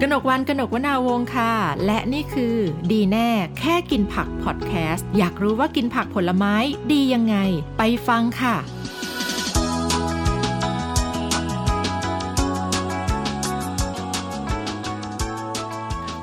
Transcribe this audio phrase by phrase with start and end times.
[0.00, 1.52] กนกวรรณ กนกวนาวงศ์ค่ะ
[1.86, 2.56] และนี่คือ
[2.92, 6.54] ดีแน่แค่กินผักพอดแคสต์ อยากรู้ว่ากินผักผลไม้
[6.92, 7.36] ดียังไง
[7.78, 8.56] ไปฟังค่ะ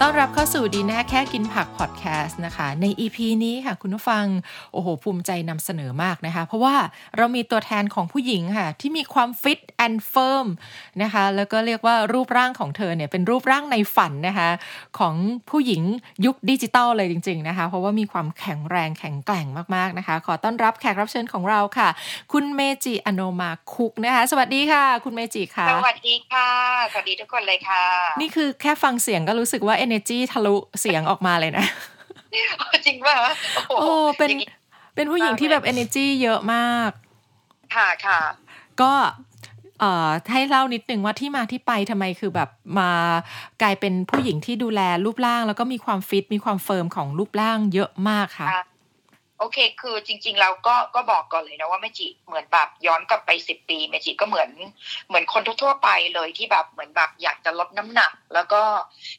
[0.06, 4.26] ต้อนรับเข้าสู่ดีแน่แค่กินผักพอดแคสต์นะคะ ใน EP นี้ค่ะคุณผู้ฟัง
[4.74, 6.76] โอ้โห ภูมิใจนำเสนอมากนะคะ เพราะว่า
[7.18, 10.48] เรามีตัวแทนของผู้หญิงค่ะ ที่มีความ fit and firm
[11.02, 14.50] นะคะ แล้วก็เรียกว่ารูปร่างของเธอเนี่ย เป็นรูปร่างในฝันนะคะ
[15.00, 15.16] ของ
[15.50, 15.82] ผู้หญิง
[16.26, 21.90] ยุคดิจิตอลเลยจริง ๆ นะคะ เพราะว่ามีความแข็งแรงแข็งแกร่งมากๆนะคะ ขอต้อนรับแขกรับเชิญของเราค่ะ
[22.34, 26.50] คุณเมจิอโนมาคุกนะคะ สวัสดีค่ะ คุณเมจิค่ะ สวัสดีค่ะ
[26.92, 27.84] สวัสดีทุกคนเลยค่ะ
[28.22, 31.66] นี่คือแค่ฟังเสียงก็รู้สึกว่า energy ทะลุเสียงออกมาเลยนะ
[32.86, 33.16] จริงป่ะ
[33.70, 34.30] โอ้เป็น
[34.96, 36.92] เป็นผู้หญิงที่แบบ energy เยอะมาก
[37.76, 38.22] ค่ะค่ะ
[38.82, 38.92] ก็
[39.80, 42.92] เอ่อให้เล่านิดนึงว่าที่มาที่ไปทำไมคือแบบมา
[43.62, 48.48] กลายเป็นผู้หญิงที่ดูแลรูปร่าง แล้วก็มีความฟิตมีความ firm ของรูปร่างเยอะมากค่ะ
[49.44, 54.50] โอเค คือจริงๆแล้วก็ก็บอกก่อนเลยนะว่าเมจิเหมือนแบบย้อนกลับไปสิบปีเมจิก็เหมือน
[55.08, 58.62] เหมือนคนทั่วๆไปเลยที่แบบเหมือนแบบอยากจะลดน้ำหนัก แล้วก็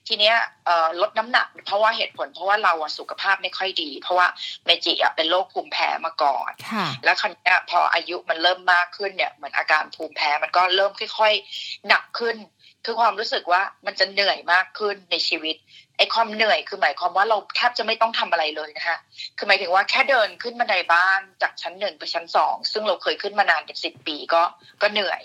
[0.09, 0.37] ทีเนี้ย
[0.67, 4.29] เอ่อลดน้ำหนัก เพราะว่าเหตุผล เพราะว่าเราอะสุขภาพไม่ค่อยดี เพราะว่า
[4.65, 12.37] เมจิอะเป็นโรคภูมิแพ้มาก่อนค่ะแล้วครั้นี้ยพออายุมันเริ่มมากขึ้นเนี่ยเหมือนอาการภูมิแพ้มันก็เริ่มค่อย ๆ หนักขึ้น
[12.85, 15.57] คือความรู้สึกว่ามันจะเหนื่อยมากขึ้นในชีวิต
[15.97, 18.99] ไอ้ความเหนื่อยคือหมายความว่าเราแทบจะไม่ต้องทำอะไรเลยนะคะ
[19.37, 24.43] คือหมายถึงว่าแค่เดินขึ้นบันไดบ้านจากชั้นหนึ่งไปชั้นสองซึ่งเราเคยขึ้นมานานเป็นสิบปีก็
[24.83, 25.23] ก็เหนื่อย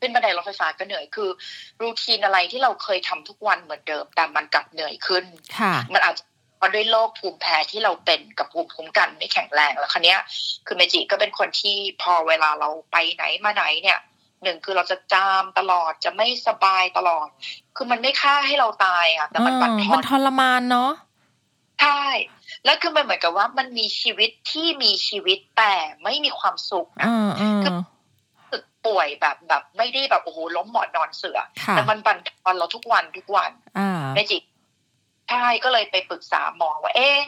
[0.00, 1.28] ขึ้นบันไดรถไฟฟ้าก็เหนื่อยคือ
[1.82, 5.24] รูทีนอะไรที่เราเคยทำทุกวันเหมือนเดิมแต่มันกลับเหนื่อยขึ้น
[5.58, 6.24] ค่ะมันอาจจะ
[6.58, 10.18] เพราะด้วยโรคภูมิแพ้ที่เราเป็นกับภูมิคุ้มกันไม่แข็งแรงแล้วคันนี้ย
[10.66, 13.98] คือเมจิก็เป็นคนที่พอเวลาเราไปไหนมาไหนเนี่ย
[14.42, 17.28] หนึ่งคือเราจะจามตลอดจะไม่สบายตลอด
[17.76, 20.92] คือมันไม่ฆ่าให้เราตายอะแต่มันบั่นทอมันนทรมานเนาะ
[21.80, 22.04] ใช่
[22.64, 27.60] แล้วคือมันเหมือนกับว่ามันมีชีวิตที่มีชีวิตแต่ไม่มีความสุขนะอ่าอ่า
[28.36, 34.38] รู้สึกป่วยแบบแบบ ไม่ได้แบบโอ้โหล้มหมอนนอนเสือค่ะแต่มันบั่นทอนเราทุกวันทุกวันอ่าเมจิ
[35.28, 37.18] ใช่ก็เลยไปปรึกษาหมอว่าเอ๊ะ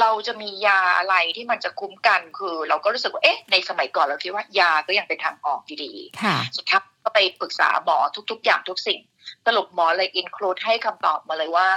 [0.00, 7.98] เราจะมียาอะไรที่มันจะคุ้มกันคือ เราก็รู้สึกว่าเอ๊ะในสมัยก่อนเราคิดว่ายาก็ยังเป็นทางออกดีๆค่ะสุดท้ายก็ไปปรึกษาหมอ
[8.30, 9.00] ทุก ๆ อย่างทุกสิ่ง
[9.46, 11.68] สรุปหมอเลยอินคลูดให้คำตอบมาเลยว่า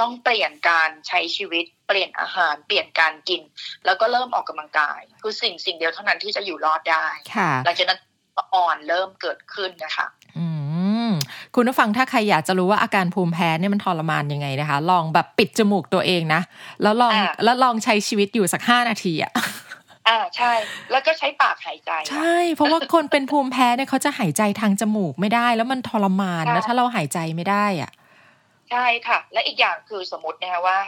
[0.00, 3.42] ต้องเปลี่ยนการใช้ชีวิต เปลี่ยนอาหาร เปลี่ยนการกิน
[3.84, 7.06] แล้วก็เริ่มออกกำลังกาย คือสิ่งสิ่งเดียวเท่านั้นที่จะอยู่รอดได้
[7.36, 8.00] ค่ะหลังจากนั้น
[8.54, 10.06] อ่อนเริ่มเกิดขึ้นนะคะ
[10.38, 10.55] อืม
[11.54, 16.40] คุณผู้ฟังถ้าใครอยากจะรู้ว่าอาการภูมิแพ้เนี่ยมันทรมานยังไงนะคะ ลองแบบปิดจมูกตัวเองนะ
[16.82, 19.32] แล้วลองอ่าแล้วลองใช้ชีวิตอยู่สักห้านาทีอะ
[20.08, 20.52] อ่าใช่
[20.90, 27.90] แล้วก็ใช้ปากหายใจ ใช่ เพราะว่าคนเป็นภูมิแพ้เนี่ยเขาจะหายใจทางจมูกไม่ได้ แล้วมันทรมานใช่แล้วถ้าเราหายใจไม่ได้อะ
[28.70, 30.78] ใช่ค่ะ และอีกอย่างคือสมมตินะคะว่า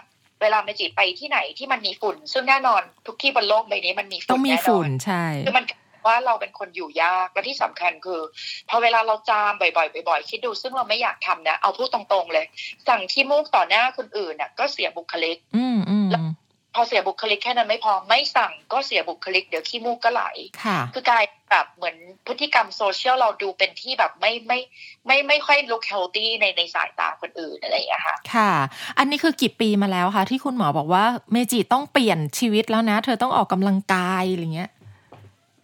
[0.41, 5.65] เวลาเมจิไปที่ไหนที่มันมีฝุ่น ซึ่งแน่นอนทุกที่บนโลกใบนี้มันมีฝุ่นต้องมีแน่นอนฝุ่นใช่คือมัน
[6.08, 8.20] ว่าเราเป็นคนอยู่ยากและที่สำคัญคือ
[8.69, 12.46] พอเวลาเราจามบ่อยๆบ่อยๆคิดดูซึ่งเราไม่อยากทำนะ เอาพูดตรงๆเลย
[12.88, 16.08] สั่งที่มูกต่อหน้าคนอื่นน่ะ ก็เสียบุคลิก อืมอืม
[16.74, 20.24] พอเสียบุคลิกแค่นั้นไม่พอไม่สั่งก็เสียบุคลิกเดี๋ยวขี้มูกก็ไหล
[20.64, 21.96] ค่ะคือกลายแบบเหมือน
[22.26, 24.58] พฤติกรรมโซเชียลเราดูเป็นที่แบบไม่ไม่
[25.06, 28.50] ไม่ไม่ค่อยลุกเฮลตี้ในในสายตาคนอื่นอะไรอย่างเงี้ยค่ะ ค่ะ
[28.98, 34.70] อันนี้คือกี่ปีมาแล้วคะที่คุณหมอบอกว่าเมจิต้องเปลี่ยนชีวิตแล้วนะ เธอต้องออกกำลังกายอะไรเงี้ย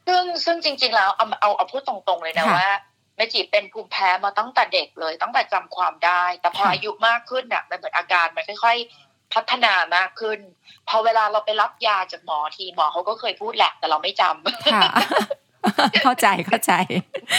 [0.06, 2.70] ซึ่งซึ่งจริง ๆ แล้วเอาเอาเอาพูดตรงๆเลยนะค่ะ ว่า
[3.16, 8.76] เมจิเป็นภูมิแพ้มาตั้งแต่เด็กเลยตั้งแต่จำความได้ แต่พอค่ะ อายุมากขึ้นน่ะมันเหมือนอาการมันค่อย
[9.06, 10.38] ๆ พัฒนามากขึ้น
[10.88, 14.82] พอเวลาเราไปรับยาจากหมอทีหมอเขาก็เคยพูดแหละแต่เราไม่จำ ค่ะ
[16.04, 16.72] เข้าใจเข้าใจ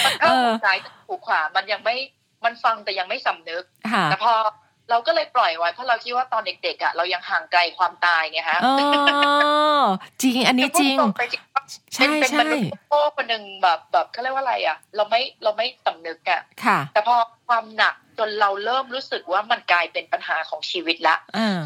[0.05, 0.77] มันเข้าเออ หูซ้าย
[1.07, 1.95] หูขวา มันยังไม่
[2.45, 4.33] มันฟังแต่ยังไม่สำนึก ค่ะ แต่พอ
[4.90, 8.68] เราก็เลยปล่อยไว้เพราะเราคิดว่าตอนเด็กๆอะเรายังห่างไกลความตายไงฮะเอ
[9.79, 9.81] อ
[10.22, 11.62] จริง อันนี้จริงแต่พูดตๆไปจริงว่า
[11.94, 17.16] ใช่เป็นเป็นใช่มนุษย์โง่คนหนึ่งแบบแบบเขาเรียกว่าอะไรอะ เราไม่เราไม่สำนึกอะค่ะ แต่พอ
[17.47, 21.61] ความหนักจนเราเริ่มรู้สึกว่ามันกลายเป็นปัญหาของชีวิตละอ่า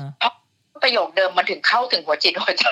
[0.83, 2.68] ประโยคเดิมมันถึงเข้าถึงหัวจิตหัวใจ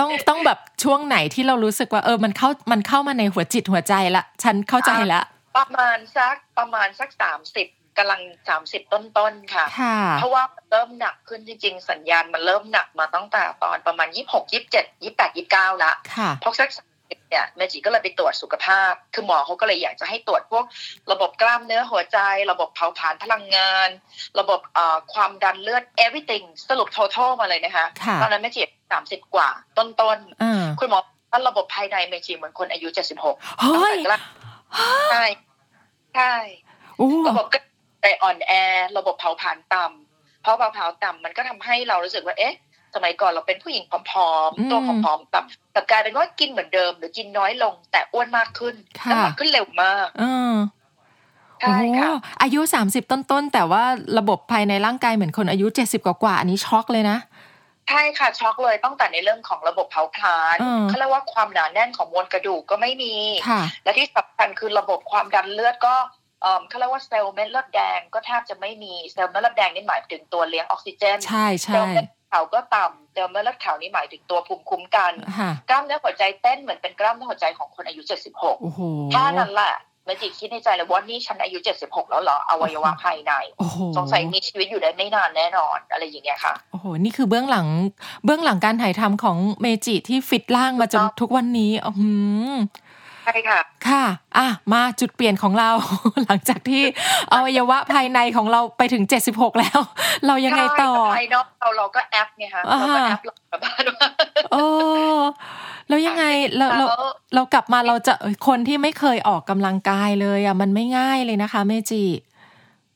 [0.00, 5.20] ต้องต้องแบบช่วงไหนที่เรารู้สึกว่าเออมันเข้ามันเข้ามาในหัวจิตหัวใจละ ฉันเข้าใจละ
[5.56, 7.66] ประมาณสักประมาณสักสามสิบ
[7.98, 20.64] กำลังสามสิบต้นๆค่ะค่ะเพราะว่ามันเริ่มหนักขึ้นจริง ๆ สัญญาณมันเริ่มหนักมาตั้งแต่ตอนประมาณยี่หกยี่เจ็ดยี่แปดยี่เก้าละค่ะพอสักสามสิบเนี่ยเมจิก็เลยไปตรวจสุขภาพ คือหมอเขาก็เลยอยากจะให้ตรวจพวก
[21.12, 22.18] ระบบกล้ามเนื้อหัวใจ
[22.50, 23.88] ระบบเผาผลาญพลังงาน
[24.40, 29.48] ระบบเอ่อความดันเลือด everything สรุป total มาเลยนะคะค่ะตอนนั้นเมจิสามสิบกว่า
[29.78, 29.84] ต้
[30.16, 31.00] นอ่าๆคุณหมอ
[31.30, 33.96] ว่าระบบภายในเมจิเหมือนคนอายุเจ็ดสิบหกเฮ้ย
[35.10, 35.24] ใช่
[36.16, 36.34] ใช่
[36.96, 37.58] โอ้ระบบก็
[38.02, 38.52] ใจอ่อนแอ
[38.98, 42.54] ระบบเผาผลาญต่ำเพราะเผาผลาญต่ำมันก็ทำให้เรารู้สึกว่าเอ๊ะ
[42.94, 50.54] สมัยก่อนเราเป็นผู้หญิงผอมอืมๆตัวผอมๆแบบแต่กลายเป็นว่ากินเหมือนเดิม หรือกินน้อยลง แต่อ้วนมากขึ้นค่ะน้ำหนักขึ้นเร็วมากเออ
[51.60, 53.84] ใช่ค่ะโอ้อายุ30ต้นๆ แต่ว่า
[54.18, 57.18] ระบบภายในร่างกายเหมือนคนอายุ70กว่าๆอันนี้ช็อกเลยนะ
[57.88, 63.14] ใช่ค่ะช็อกเลยตั้งแต่ในเรื่องของระบบเผาผลาญอืมเขาเรียกว่าความหนาแน่นของมวลกระดูกก็ไม่มี
[63.48, 65.94] ค่ะและที่สำคัญคือระบบความดันเลือดก็
[66.42, 78.02] เอิ่มเขาเรียกว่าเซลล์เม็ดเลือดแดงก็แทบจะไม่มีเซลล์เม็ดเลือดแดงนี่หมายถึงตัวเลี้ยงออกซิเจนใช่ใช่เซลล์เม็ดขาวก็ต่ำเซลล์เม็ดเลือดขาวนี่หมายถึงตัวภูมิคุ้มกันค่ะกล้ามเนื้อหัวใจเต้นเหมือนเป็นกล้ามเนื้อหัวใจของคนอายุ
[78.32, 78.80] 76โอ้โห
[79.12, 79.74] แค่นั้นแหละ
[80.06, 87.66] เมจิคิดในใจเลยว่านี่ฉันอายุ76แล้วเหรออวัยวะภายในโอ้โหสงสัยมีชีวิตอยู่ได้ไม่นานแน่นอน อะไรอย่างเงี้ยค่ะโอ้โหนี่คือเบื้องหลัง
[88.24, 92.10] เบื้องหลังการถ่ายทำของเมจิที่ฟิตร่างมาจนถูกต้องทุกวันนี้อือหื
[92.48, 92.50] อ
[93.22, 94.04] ใช่ค่ะ ค่ะ
[94.38, 95.70] อะ มาจุดเปลี่ยนของเรา
[96.24, 96.82] หลังจากที่
[97.32, 99.80] อวัยวะภายในของเราไปถึง76แล้ว
[100.26, 104.06] เรายังไงต่อใช่ภายนอกเราเราก็แอปไงคะเราก็แอปหลังบ้านว่า
[104.52, 104.64] โอ้
[105.88, 106.24] แล้วยังไง
[106.56, 108.14] เราเราแล้วเรากลับมาเราจะ
[108.46, 112.04] คนที่ไม่เคยออกกำลังกายเลยอะมันไม่ง่ายเลยนะคะเมจิ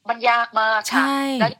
[0.08, 1.50] มันยากมากใช่ค่ะ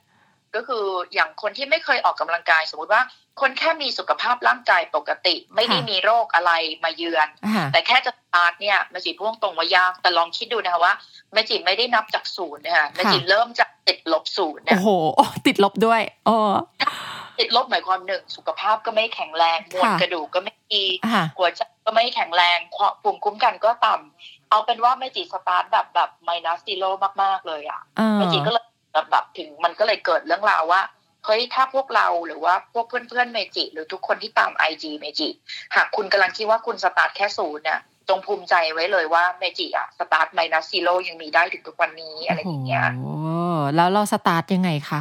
[0.52, 0.84] แล้วก็คือ
[1.14, 3.02] อย่างคนที่ไม่เคยออกกำลังกาย สมมติว่า
[3.40, 6.52] คนแค่มีสุขภาพร่างกายปกติ ไม่ได้มีโรคอะไร
[6.84, 10.94] มาเยือนอ่าแต่แค่จะสตาร์ทเนี่ยแมจิพูดตรงว่ายาก แต่ลองคิดดูนะคะว่า
[11.32, 16.36] แมจิไม่ได้นับจากศูนย์นะคะแมจิเริ่มจากติดลบศูนย์โอ้เนี่ยโหโอ้ติดลบด้วยโอ้
[17.38, 26.90] ติดลบหมายความหนึ่งสุขภาพก็ไม่แข็งแรงมวลค่ะกระดูกก็ไม่ดีอ่าหัวใจก็ไม่แข็งแรงความภูมิคุ้มกันก็ต่ำเอาเป็นว่าเมจิสตาร์ทแบบแบบ minus zero
[27.22, 28.64] มากๆเลยอะเออเมื่อกี้ก็เลย
[29.10, 30.80] แบบถึงมันก็เลยเกิดเรื่องราวว่า
[31.26, 35.28] เฮ้ยถ้าพวกเราหรือว่าพวกเพื่อนๆเมจิ หรือทุกคนที่ตาม IG เมจิ
[35.75, 43.28] หากคุณกำลังคิดว่าคุณสตาร์ทแค่ศูนย์เนี่ยจงภูมิใจไว้เลยว่าเมจิอะ start minus zero ยังมีได้ถึงทุกวันนี้อะไรอย่างเงี้ยโอ้โห
[43.76, 45.00] แล้วเราสตาร์ทยังไงคะ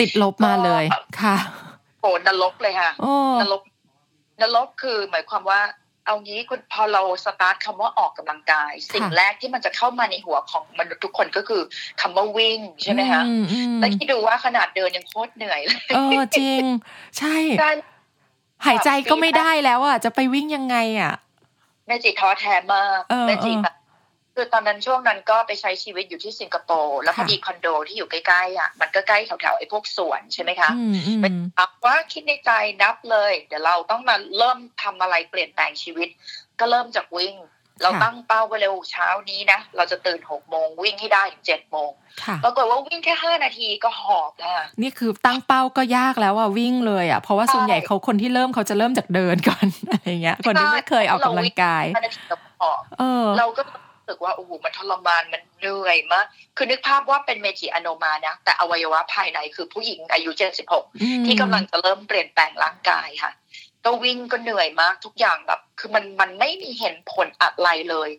[0.00, 0.84] ติดลบมาเลย
[1.20, 1.36] ค่ะ
[2.00, 3.62] โหนรกเลยค่ะโอ้นรก
[4.42, 5.60] นรกคือหมายความว่า
[6.06, 11.62] เอางี้คุณพอเราสตาร์ทคำว่าออกกำลังกาย สิ่งแรกที่มันจะเข้ามาในหัวของมนุษย์ทุกคนก็คือ
[12.00, 16.62] คำว่าวิ่งใช่ไหมคะอืมอืมแล้วคิดดูว่าขนาดเดินยังโคตรเหนื่อยเลยเออจริง
[17.18, 17.70] ใช่ได้
[18.66, 21.14] หายใจก็ไม่ได้แล้วอะจะไปวิ่งยังไงอะ
[21.86, 23.74] แม่จิท้อแท้มากเออแม่จิเออแบบ
[24.34, 32.50] คือตอนนั้นช่วงนั้นก็ไปใช้ชีวิตอยู่ที่สิงคโปร์แล้วพอค่ะดีคอนโดที่อยู่ใกล้ๆอะมันก็ใกล้แถวๆไอ้พวกสวนใช่ไหมคะอืมอืมเป็นอับว่าคิดในใจ
[32.82, 36.08] นับเลย เดี๋ยวเราต้องมาเริ่มทำอะไรเปลี่ยนแปลงชีวิต
[36.60, 37.36] ก็เริ่มจากวิ่ง
[37.82, 41.90] เราตั้งเป้าไว้เร็วเช้านี้นะ เราจะตื่นหกโมงวิ่งให้ได้ถึงเจ็ดโมง
[42.22, 60.30] ค่ะปรากฏว่าวิ่งแค่ห้านาทีก็หอบแล้วอะนี่คือตั้งเป้าก็ยากแล้วอะวิ่งเลยอะเพราะว่าใช่ส่วนใหญ่เขาคนที่เริ่มเขาจะเริ่มจากเดินก่อนอะไรเงี้ยคนที่ไม่เคยออกกำลังกายห้านาทีก็หอบเออเราก็รู้ สึกว่าโอ้โหมันทรมานมันเหนื่อยมาก คือนึกภาพว่าเป็นเมจิอโนมานะ แต่อวัยวะภายในคือผู้หญิงอายุ
[60.78, 63.32] 76ที่กำลังจะเริ่มเปลี่ยนแปลงร่างกายค่ะ
[63.84, 68.10] ก็วิ่งก็เหนื่อยมากทุกอย่างแบบ คือมันมันไม่มีเห็นผลอะไรเลย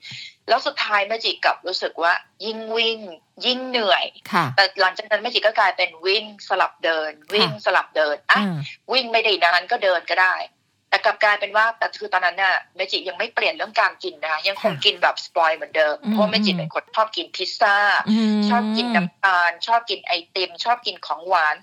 [0.48, 2.14] แล้วสุดท้ายแมจิกลับรู้สึกว่า
[2.46, 3.00] ยิ่งวิ่ง
[3.46, 8.56] ยิ่งเหนื่อยค่ะแต่หลังจากนั้นแมจิก็กลายเป็นวิ่งสลับเดิน วิ่งสลับเดินอะอ่า
[8.94, 10.36] วิ่งไม่ได้นานก็เดินก็ได้
[10.96, 21.56] แต่กลับกลายเป็นว่าแต่คือตอนนั้นน่ะเมจิยังไม่เปลี่ยนเรื่องการกินนะยังคงกินแบบสปอยเหมือนเดิมอืมเพราะเมจิเป็นคนชอบกินพิซซ่ามชอบกินน้ำตาล ชอบกินไอติม ชอบกินของหวาน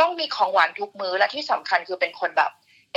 [0.00, 2.50] ต้องมีของหวานทุกมื้อและที่สำคัญคือเป็นคนแบบ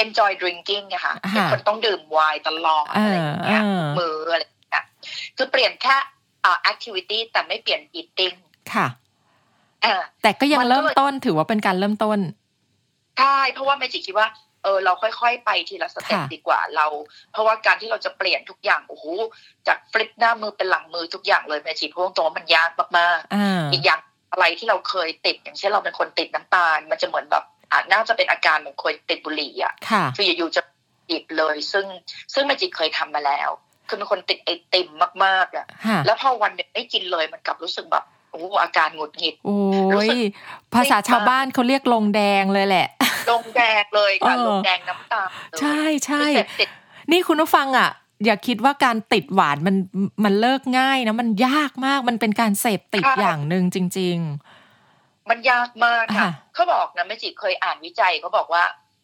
[0.04, 3.68] enjoy drinking อะค่ะเป็นคนต้องดื่มไวน์ตลอดเออะไรออย่างเอเงี้ยอ
[4.00, 4.86] มืออะไรอย่างเงี้ย
[5.38, 5.96] คือเปลี่ยนแค่
[6.46, 8.36] อ่า activity แต่ไม่เปลี่ยน eating
[8.74, 8.88] ค่ะ
[9.86, 12.20] อ่าแต่ก็ยังมันก็เริ่มต้นถือว่าเป็นการเริ่มต้น
[13.20, 14.28] ใช่เพราะว่าเมจิคิดว่า
[14.64, 16.86] เออเราค่อยๆ ไปทีละสเต็ปค่ะดีกว่าเรา
[17.32, 19.06] เพราะว่าการที่เราจะเปลี่ยนทุกอย่างโอ้โห
[19.68, 24.00] จากฟลิปหน้ามือเป็นหลังมือทุกอย่างเลยเมจิพูดตรงๆว่ามันยากมากอ่าๆอีกอย่าง
[24.32, 30.62] อะไรที่เราเคยติด อย่างเช่นเราเป็นคนติดน้ำตาล มันจะเหมือนแบบอาจน่าจะเป็นอาการเหมือนคนติดบุหรี่อะค่ะคืออยู่ๆจะ
[31.12, 31.86] ติดเลย ซึ่ง
[32.34, 33.50] ซึ่งเมจิเคยทำมาแล้ว
[33.88, 34.90] คือเป็นคนติดไอติม
[35.26, 39.56] มากๆอะค่ะแล้วพอวันหนึ่งไม่กินเลยมันกลับรู้สึกแบบ โอ้โหอาการหงุดหงิดโอ้
[39.94, 40.18] รู้ยสึก
[40.76, 42.88] ภาษาชาวบ้านเขาเรียกลงแดงเลยแหละ
[43.32, 46.70] ลงแดงเลยค่ะเออลงแดงน้ำตาลเลยใช่ใช่คือเสพติด
[47.12, 47.90] นี่คุณผู้ฟังอะ
[48.26, 49.76] อย่าคิดว่าการติดหวานมัน
[50.24, 54.20] มันเลิกง่ายนะมันยากมากมันเป็นการเสพติดใช่อย่างหนึ่งจริง
[55.30, 58.64] มันยากมากค่ะอ่าเขาบอกนะแม่จิเคยอ่านวิจัยเขาบอกว่า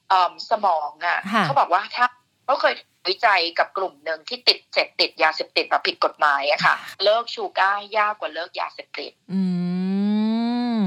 [0.09, 2.05] เอิ่มสมองอะค่ะเขาบอกว่าถ้า
[2.49, 2.75] เขาเคย
[3.09, 9.41] วิจัยกับกลุ่มหนึ่งที่ติดเสพติดยาเสพติดแบบผิดกฎหมายอะค่ะ เลิกชูการ์ยากกว่าเลิกยาเสพติดๆอื
[10.81, 10.83] ม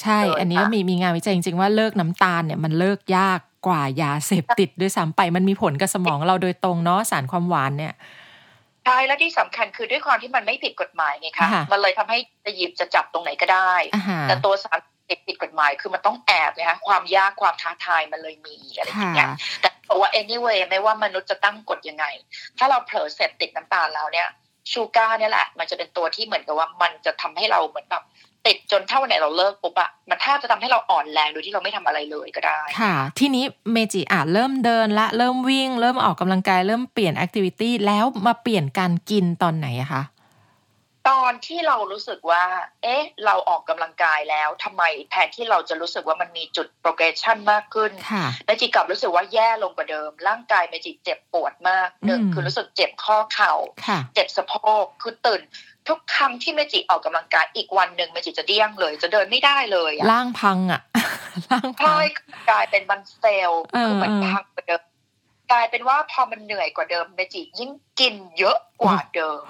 [0.00, 7.94] ใช่เลยอันนี้ก็ค่ะมีมีงานวิจัยจริงๆว่าเลิกน้ำตาลเนี่ยมันเลิกยากกว่ายาเสพติดด้วยซ้ำไปมันมีผลกับสมองเราโดยตรงเนาะสารความหวานเนี่ย
[8.84, 19.30] ใช่และที่สำคัญคือด้วยความที่มันไม่ผิดกฎหมายไงคะค่ะมันเลยทำให้จะหยิบจะจับตรงไหนก็ได้อ่าฮะแต่ตัวสารเสพติดกฎหมายคือมันต้องแอบนะคะความยากความท้าทายมันเลยมีอะไรอย่างค่ะเงี้ย
[19.60, 22.04] แต่ บอกว่า anyway ไม่ว่ามนุษย์จะตั้งกฎยังไง
[22.58, 24.28] ถ้าเราเผลอเสพติดน้ำตาลแล้วเนี่ย
[24.72, 28.04] ชูการ์เนี่ยแหละ มันจะเป็นตัวที่เหมือนกับว่ามันจะทำให้เราเหมือนแบบ
[28.46, 40.02] ติดจนถ้าวันไหนเราเลิกปุ๊บอะมันแทบจะทำให้เราอ่อนแรงโดยที่เราไม่ทำอะไรเลยก็ได้ ค่ะ ทีนี้เมจิอาจเริ่มเดินละเริ่มวิ่ง เริ่มออกกำลังกายเริ่มเปลี่ยน activity แล้วมาเปลี่ยนการกินตอนไหนอะคะ
[41.08, 42.44] ตอนที่เรารู้สึกว่า
[42.82, 53.52] เอ๊ะ เราออกกำลังกายแล้วทำไมแทนที่เราจะรู้สึกว่ามันมีจุด progression มากขึ้นค่ะเมจิกลับรู้สึกว่าแย่ลงกว่าเดิม ร่างกายเมจิเจ็บปวดมากหนึ่งอืมคือรู้สึกเจ็บข้อเข่า
[53.86, 55.40] ค่ะเจ็บสะโพกคือตื่น
[55.88, 60.80] ทุกครั้งที่เมจิออกกำลังกายอีกวันหนึ่งเมจิจะเดี้ยงเลย จะเดินไม่ได้เลยอะร่างพังอะ
[61.50, 62.06] ร่างพัพลงเลย
[62.50, 64.82] กลายเป็นมันเซลล์เออคือมันเออพังกว่าเดิม
[65.52, 69.40] กลายเป็นว่าพอมันเหนื่อยกว่าเดิมเมจิยิ่งกินเยอะกว่าเดิม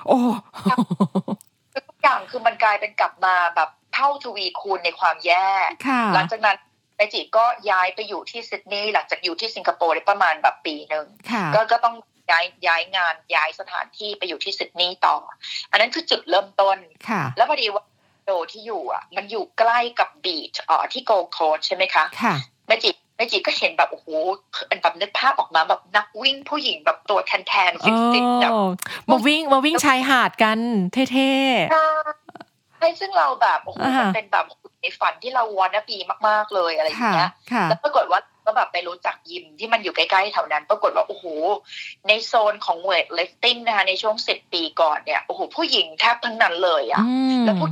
[2.08, 5.48] โอ้คือทุกอย่างคือมันกลายเป็นกลับมาแบบเท่าทวีคูณในความแย่
[5.86, 6.56] ค่ะหลังจากนั้น
[6.96, 11.94] เมจิก็ย้ายไปอยู่ที่ซิดนีย์หลังจากอยู่ที่สิงคโปร์ได้ประมาณแบบปีหนึ่งค่ะก็ก็ต้อง
[12.30, 15.16] ย้ายย้ายงานย้ายสถานที่ไปอยู่ที่ซิดนีย์ต่อ
[15.70, 17.84] อันนั้นคือจุดเริ่มต้นค่ะแล้วพอดีว่า
[18.24, 22.04] คอนโดที่อยู่อะ มันอยู่ใกล้กับ beach อ๋อที่ Gold Coast ใช่ไหมคะ
[22.68, 24.06] ค่ะเมจิเมจิก็เห็นแบบโอ้โห
[24.68, 28.60] เป็นแบบนึกภาพออกมาแบบนักวิ่งผู้หญิงแบบตัว tan ๆฟิตๆแบบโอ้
[29.10, 30.58] มาวิ่งมาวิ่งชายหาดกัน
[30.92, 31.30] เท่
[32.78, 34.46] ใช่ซึ่งเราแบบโอ้โหอ่าฮะมันเป็นแบบ
[34.82, 35.96] ในฝันที่เรา wannabe
[36.28, 41.24] มาก ๆเลยอะไรอๆย่างค่ะเงี้ยค่ะแล้วปรากฏว่าก็แบบไปรู้จักยิมที่มันอยู่ใกล้ๆแถวนั้น ปรากฏว่าโอ้โห
[42.08, 47.68] ในโซนของ weight lifting นะคะในช่วงสิบปีก่อนเนี่ยโอ้โหผู้หญิงแทบทั้งนั้นเลยอะอืมแล้วผู้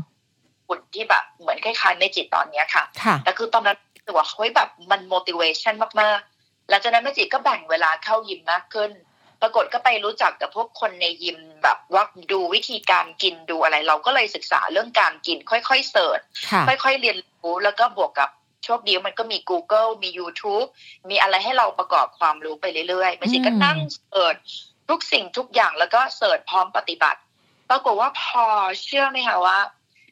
[0.66, 8.90] หุ่นที่แบบเหมือนคล้ายๆเมจิตอนเนี้ยค่ะค่ะแต่คือตอนนั้นรู้ สึกว่าเฮ้ยแบบมัน motivation มากๆ หลังจากนั้นเมจิก็แบ่งเวลาเข้ายิมมากขึ้น
[9.42, 16.20] ปรากฏก็ไปรู้จักกับพวกคนในยิมแบบว่าดูวิธีการกินดูอะไร เราก็เลยศึกษาเรื่องการกิน ค่อยๆ search
[16.50, 18.30] ค่ะค่อยๆเรียนรู้แล้วก็บวกกับ
[18.64, 20.68] โชคดีว่ามันก็มี Google มี YouTube
[21.10, 23.78] มีอะไรให้เราประกอบความรู้ไปเรื่อยๆไม่ใช่ก็นั่ง
[24.10, 24.36] search
[24.88, 27.20] ทุกสิ่งทุกอย่างแล้วก็เสิร์ชพร้อมปฏิบัติ
[27.70, 28.44] ปรากฏว่าพอ
[28.82, 29.58] เชื่อไหมคะว่า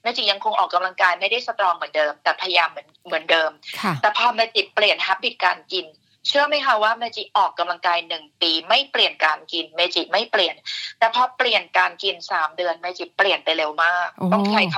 [0.05, 5.87] แม่จิยังคงออกกำลังกายไม่ได้สตรองเหมือนเดิม แต่พยายามเหมือนเหมือนเดิมค่ะแต่พอแม่จิเปลี่ยนฮับบิตการกิน
[6.29, 10.55] เชื่อไหมคะว่าแม่จิออกกำลังกายหนึ่งปี ไม่เปลี่ยนการกินแม่จิไม่เปลี่ยน
[10.99, 14.77] แต่พอเปลี่ยนการกินสามเดือนแม่จิเปลี่ยนไปเร็วมากโอ้ต้องใช้ค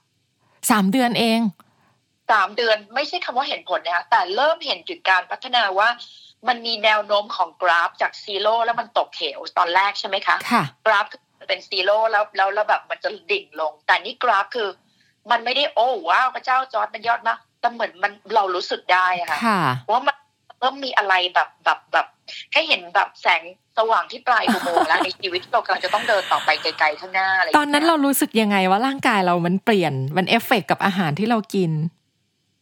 [0.00, 1.40] ำสามเดือนเอง
[2.30, 5.88] สามเดือนไม่ใช่คำว่าเห็นผลนะคะแต่เริ่มเห็นถึงการพัฒนาว่า
[6.48, 11.06] มันมีแนวโน้มของกราฟจาก zero แล้วมันตกเหวตอนแรกใช่ไหมคะค่ะกราฟ
[11.48, 14.68] เป็น zero แล้วแล้วแล้วแบบมันจะดิ่งลง แต่นี่กราฟคือ
[15.30, 20.16] มันไม่ได้โอ้ว้าวพระเจ้าจอร์จมันยอดมากแต่เหมือนมันเรารู้สึกได้อะค่ะค่ะว่ามัน
[20.58, 22.06] เริ่มมีอะไรแบบแบบแบบ
[22.50, 23.42] แค่เห็นแบบแสง
[23.78, 31.70] สว่างที่ปลายอุโมงค์แล้วในชีวิตที่เรากำลังจะต้องเดินต่อไปไกลๆข้างหน้าอะไรอย่างตอนเงี้ยนั้นเรารู้สึกยังไงว่าร่างกายเรามันเปลี่ยนมันเอฟเฟกต์กับอาหารที่เรากิน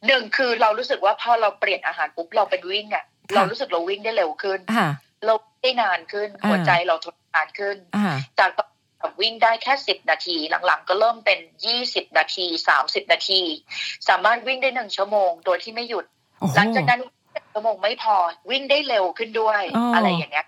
[0.07, 4.89] หนึ่งคือเรารู้สึกว่าพอเราเปลี่ยนอาหารปุ๊บเราเป็นวิ่งอะเรารู้สึกเราวิ่งได้เร็วขึ้นค่ะ
[5.27, 8.07] เราได้นานขึ้นอ่าหัวใจเราทนนานขึ้นอ่า
[8.39, 8.76] จากตอนแบบ
[9.21, 10.37] วิ่งได้แค่สิบนาที
[10.67, 13.41] หลังๆ ก็เริ่มเป็นยี่สิบนาทีสามสิบนาที
[14.09, 16.05] สามารถวิ่งได้หนึ่งชั่วโมงโดยที่ไม่หยุด
[16.41, 17.01] โอ้โหหลังจากนั้น
[17.53, 18.17] ชั่วโมงไม่พอ
[18.51, 20.47] วิ่งได้เร็วขึ้นด้วยอ๋อออะไรอย่างเงี้ย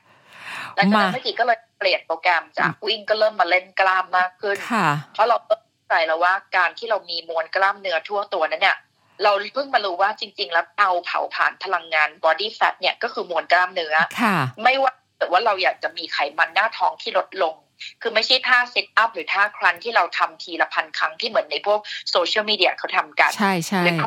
[0.77, 8.79] หลังจากนั้นมาเมื่อกี้ก็เลยเปลี่ยนโปรแกรมจากวิ่งก็เริ่มมาเล่นกล้ามมากขึ้นค่ะเพราะเราเข้าใจแล้วว่าการที่เรามีมวลกล้ามเนื้อทั่วตัวนั้นเนี่ย
[9.23, 17.55] เราเพิ่งมารู้ว่าจริง ๆ แล้วเตาเผาผลาญพลังงาน body fat เนี่ยก็คือมวลกล้ามเนื้อค่ะไม่ว่าแต่ว่าเราอยากจะมีไขมันหน้าท้องที่ลดลง
[18.03, 21.81] คือไม่ใช่ท่า sit up หรือท่าครันที่เราทำทีละพันครั้งที่เหมือนในพวก
[22.11, 23.99] โซเชียลมีเดียเขาทำกัน ใช่ใช่หรือ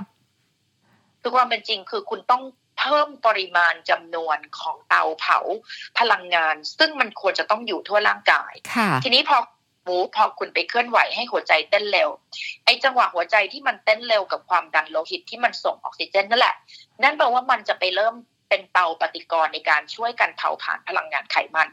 [1.21, 2.43] คือความเป็นจริงคือคุณต้อง
[2.79, 5.39] เพิ่มปริมาณจำนวนของเตาเผา
[5.99, 9.37] พลังงาน ซึ่งมันควรจะต้องอยู่ทั่วร่างกายค่ะทีนี้พอ
[9.87, 12.09] มูพอคุณไปเคลื่อนไหวให้หัวใจเต้นเร็ว
[12.65, 16.55] ไอ้จังหวะหัวใจที่มันเต้นเร็วกับความดันโลหิตที่มันส่งออกซิเจนนั่นแหละ
[17.03, 18.15] นั่นแปลว่ามันจะไปเริ่ม
[18.51, 21.67] เป็นเตาปฏิกรณ์ในการช่วยกันเผาผลาญพลังงานไขมัน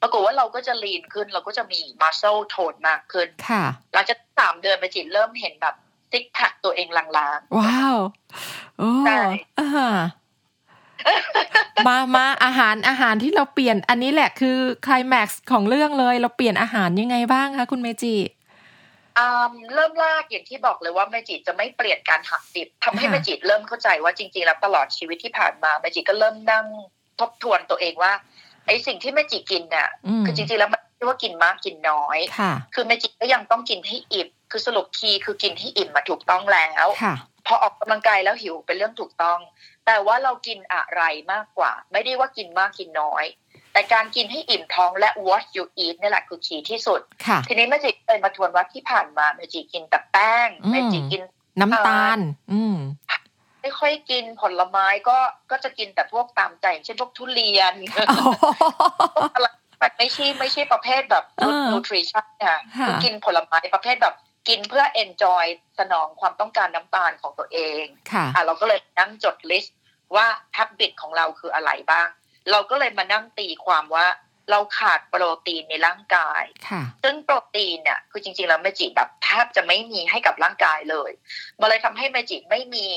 [0.00, 5.74] ปรากฏว่าเราก็จะลีนขึ้น เราก็จะมีมัสเซลโทนมากขึ้นค่ะหลังจากสามเดือนไปจิตเริ่มเห็นแบบ
[6.10, 7.06] ซิกแพคตัวเองลา
[7.36, 7.96] งๆ ว้าว
[8.78, 9.22] โอ้ใช่
[9.60, 9.98] อ่า
[11.86, 14.56] มามาอาหารอาหารที่เราเปลี่ยนอันนี้แหละคือ
[14.86, 18.39] คลายแม็กซ์ของเรื่องเลย เราเปลี่ยนอาหารยังไงบ้างคะคุณเมจิอืม
[19.74, 26.66] เริ่มแรกอย่างที่บอกเลยว่าเมจิจะไม่เปลี่ยนการหักดิบทำให้ค่ะเมจิเริ่มเข้าใจว่าจริงๆแล้วตลอดชีวิตที่ผ่านมาเมจิก็เริ่มนั่ง
[27.20, 28.12] ทบทวนตัวเองว่า
[28.66, 37.14] ไอ้สิ่งที่เมจิกินน่ะอืมคือจริงๆแล้วมันไม่ว่ากินมากกินน้อยค่ะคือเมจิก็ยังต้องกินให้อิ่มคือสรุป key คือกินให้อิ่มมาถูกต้องแล้วค่ะ
[37.46, 39.38] พอออกกำลังกายแล้วหิวเป็นเรื่องถูกต้อง
[39.86, 41.02] แต่ว่าเรากินอะไร
[41.32, 43.24] มากกว่า ไม่ได้ว่ากินมากกินน้อย
[43.80, 51.22] แต่การกินให้อิ่มท้องและ what you eat นี่แหละคือคีย์ที่สุดค่ะทีนี้แม่จิเลยมาทวนว่าที่ผ่านมาแม่จิกินแต่แป้งอืมแม่จิกิน
[51.60, 52.18] น้ำตาล
[52.52, 52.76] อืม
[53.60, 55.18] ไม่ค่อยกินผลไม้ก็
[55.50, 57.74] ก็จะกินแต่พวกตามใจอย่างเช่นพวกทุเรียน
[59.34, 59.46] อะไร
[59.82, 64.14] มันไม่ใช่ไม่ใช่ประเภทแบบเออ nutrition ค่ะค่ะคือกินผลไม้ประเภทแบบ
[64.48, 65.44] กินเพื่อ enjoy
[65.78, 69.76] สนองความต้องการน้ำตาลของตัวเอง ค่ะอะเราก็เลยนั่งจด list
[70.16, 72.08] ว่า habit ของเราคืออะไรบ้าง
[72.50, 74.06] เราก็เลยมานั่งตีความว่า
[74.50, 81.10] เราขาดโปรตีนในร่างกายค่ะซึ่งโปรตีนเนี่ยคือจริงๆแล้วเมจิแบบแทบจะไม่มีให้กับร่างกายเลย
[81.60, 82.88] มันเลยทำให้เมจิไม่มี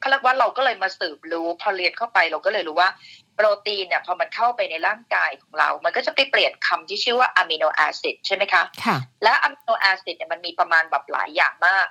[0.00, 2.90] เขาเรียกว่าเราก็เลยมาสืบรู้ พอเรียนเข้าไปเราก็เลยรู้ว่า
[3.36, 11.86] โปรตีนเนี่ยพอมันเข้าไปในร่างกายของเรา มันก็จะไปเปลี่ยนคำที่ชื่อว่า amino acid ใช่ไหมคะค่ะและ amino acid เนี่ยมันมีประมาณแบบหลายอย่างมาก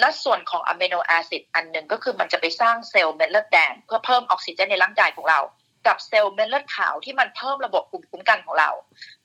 [0.00, 5.40] และส่วนของ amino acid อันหนึ่งก็คือมันจะไปสร้างเซลล์เม็ดเลือดแดงเพื่อเพิ่มออกซิเจนในร่างกายของเรา
[5.86, 8.70] กับเซลล์เม็ดเลือดขาวที่มันเพิ่มระบบภูมิคุ้มกันของเรา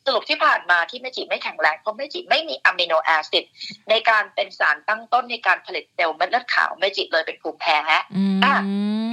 [0.06, 3.46] สรุปที่ผ่านมาที่เมจิไม่แข็งแรงเพราะเมจิไม่มี amino acid
[3.90, 7.78] ในการเป็นสารตั้งต้นในการผลิตเซลล์เม็ดเลือดขาวเมจิเลยเป็นภูมิแพ้
[8.16, 8.56] อืมอะ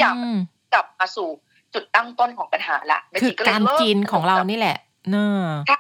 [0.01, 0.17] อยาก
[0.73, 1.29] กลับมาสู่
[1.75, 4.77] จุดตั้งต้นของปัญหาละคือจิก็เลยการเริ่มกินของเรานี่แหละ
[5.11, 5.79] เนอะ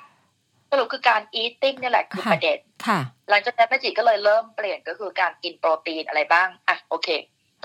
[0.71, 7.09] สรุปคือการ eating นี่แหละคือค่ะประเด็นค่ะหลังจากนั้นแม่จิก็เลยเริ่มเปลี่ยนก็คือการกินโปรตีนอะไรบ้างอะโอเค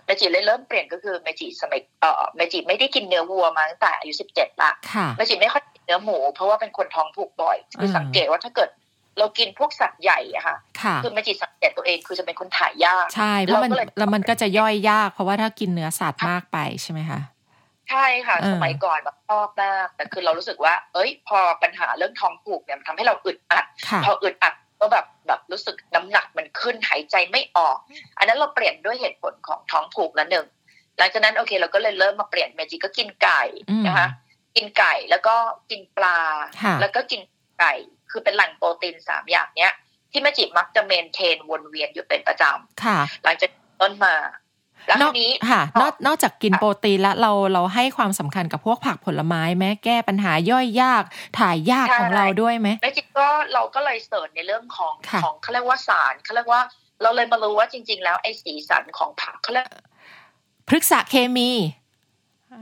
[0.06, 8.70] แม่จิเลยเริ่มเปลี่ยนก็คือแม่จิสมัยเอ่อแม่จิไม่ได้กินเนื้อวัวมาตั้งแต่อายุสิบเจ็ดละค่ะแม่จิไม่ค่อยกินเนื้อหมู เพราะว่าเป็นคนท้องผูกบ่อย คือมสังเกตว่าถ้าเกิด
[9.20, 17.20] เรากินพวกสัตว์ใหญ่อะค่ะค่ะคือแม่จิสังเกตตัวเองคือจะเป็นคนถ่ายยาก ใช่ เพราะมันเราก็เลยแล้วมันก็จะย่อยยาก เพราะว่าถ้ากินเนื้อสัตว์มากไปใช่ไหมคะ
[17.90, 27.78] ใช่ค่ะเออสมัยก่อนแบบชอบมาก แต่คือเรารู้สึกว่า เอ้ย พอปัญหาเรื่องท้องผูกเนี่ยมันทำให้เราอึดอัดค่ะพออึดอัด ก็แบบแบบรู้สึกน้ำหนักมันขึ้นหายใจไม่ออก
[28.18, 30.48] อันนั้นเราเปลี่ยนด้วยเหตุผลของท้องผูกละหนึ่ง
[30.98, 34.10] หลังจากนั้นโอเค เราก็เลยเริ่มมาเปลี่ยนเมจิก็กินไก่อืมนะคะ
[34.56, 35.36] กินไก่แล้วก็
[35.70, 36.20] กินปลา
[36.64, 37.22] ค่ะแล้วก็กิน
[37.60, 37.74] ไก่
[38.12, 39.74] คือเป็นแหล่งโปรตีนสามอย่างเนี้ย
[40.12, 42.44] ที่เมจิมักจะเมนเทนวนเวียนอยู่เป็นประจ
[42.84, 44.14] ค่ะำหลังจากต้นมา
[44.88, 51.04] แล้วนทีอกนี้ค่ะนอกนอกจากกินค่ะโปรตีนแล้วเราเราให้ความสำคัญกับพวกผักผลไม้แม้แก้ปัญหาย่อยยาก
[51.40, 56.62] ถ่ายยากใช่ของเราด้วยไหมแม่จิก็เราก็เลยเสิร์ชในเรื่องของค่ะของเขาเรียกว่าสารเขาเรียกว่า
[57.02, 59.68] เราเลยมารู้ว่าจริง ๆ แล้วไอ้สีสันของผักเขาเรียก
[60.68, 61.52] พฤกษเคมี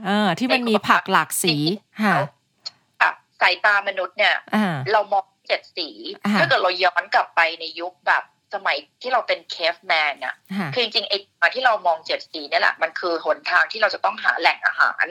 [0.06, 1.56] เออที่มันมีผักหลากสี
[2.02, 2.14] ค่ะ
[3.00, 5.88] อะสายตามนุษย์เนี่ยอ่าเรามองเจ็ดสี
[6.26, 8.22] อ่าถ้าเกิดเราย้อนกลับไปในยุคแบบ
[8.54, 15.04] สมัยที่เราเป็นเคฟแมนน่ะค่ะคือจริงๆไอ้การที่เรามองเจ็ดสีเนี่ยแหละ มันคือหนทางที่เราจะต้องหาแหล่งอาหาร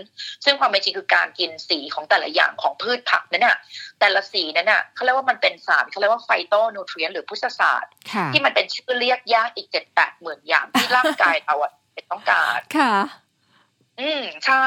[0.46, 3.58] ซึ่งความเป็นจริงคือการกินสีของแต่ละอย่างของพืชผักนั่นน่ะ
[4.00, 12.94] แต่ละสีนั้นน่ะเขาเรียกว่ามันเป็นสารเขาเรียกว่าไฟโตนูเทรียนหรือพุทธศาสตร์ค่ะที่มันเป็นชื่อเรียกยากอีกเจ็ดแปดหมื่นอย่างที่ร่างกายเราอะเป็นต้องการค่ะ
[14.00, 14.66] อืมใช่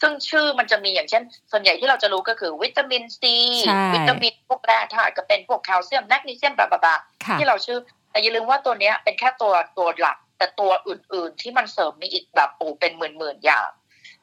[0.00, 7.78] ซึ่งชื่อมันจะมีอย่างเช่น ส่วนใหญ่ที่เราจะรู้ก็คือวิตามินซีใช่วิตามินพวกแร่ธาตุก็เป็นพวกแคลเซียมแมกนีเซียมบลาบลาบลาค่ะที่เราชื่อ
[8.10, 13.68] แต่อย่าลืมว่าตัวเนี้ยเป็นแค่ตัวตัวหลัก แต่ตัวอื่นๆที่มันเสริมมีอีกแบบโอ้เป็นหมื่นๆอย่าง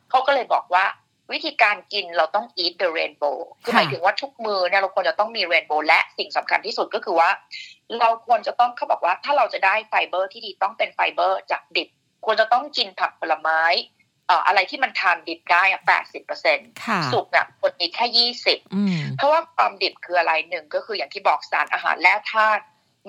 [0.10, 0.86] เขาก็เลยบอกว่า
[1.34, 7.30] วิธีการกินเราต้อง eat the rainbow คือค่ะหมายถึงว่าทุกมือเนี่ยเราควรจะต้องมี rainbow และสิ่งสำคัญที่สุดก็คือว่า
[8.00, 11.90] เราควรจะต้องเขาบอกว่าถ้าเราจะได้ไฟเบอร์ที่ดีต้องเป็นไฟเบอร์จากดิบ
[12.26, 13.62] ควรจะต้องกินผักผลไม้
[14.28, 22.64] เอ่ออะไรที่มันทานดิบได้อะแปดสิบเปอร์เซ็นค่ะสุกเนี่ยควรมีแค่ยี่สิบอืมเพราะว่าความดิบคืออะไรหนึ่งก็คืออย่างที่บอกสารอาหารแร่ธาตุ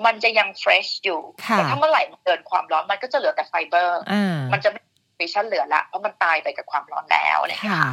[0.05, 4.81] มันจะยัง fresh อยู่ค่ะแต่ถ้าเมื่อไหร่มันเกินความร้อนมันก็จะเหลือแต่ไฟเบอร์อ่ามันจะไม่
[5.19, 7.87] มีชั่นเหลือละเพราะมันตายไปกับความร้อนแล้วอะไรอย่างเงี้ยค่ะ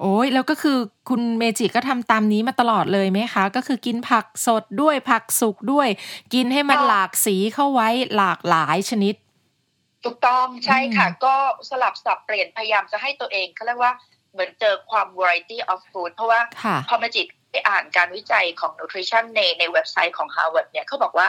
[0.00, 5.88] โอ้ยแล้วก็คือคุณเมจิก็ทำตามนี้มาตลอดเลยไหมคะ ก็คือกินผักสดด้วยผักสุกด้วย
[6.34, 9.14] กินให้มันหลากสีเข้าไว้หลากหลายชนิด
[10.04, 11.34] ถูกต้องใช่ค่ะอืมก็
[11.70, 13.92] สลับสับเปลี่ยนพยายามจะให้ตัวเองเขาเรียกว่า
[14.32, 21.28] เหมือนเจอความ variety of food เพราะว่าค่ะพอเมจิไปอ่านการวิจัยของ nutrition ในในเว็บไซต์ของ Harvard เนี่ยเขาบอกว่า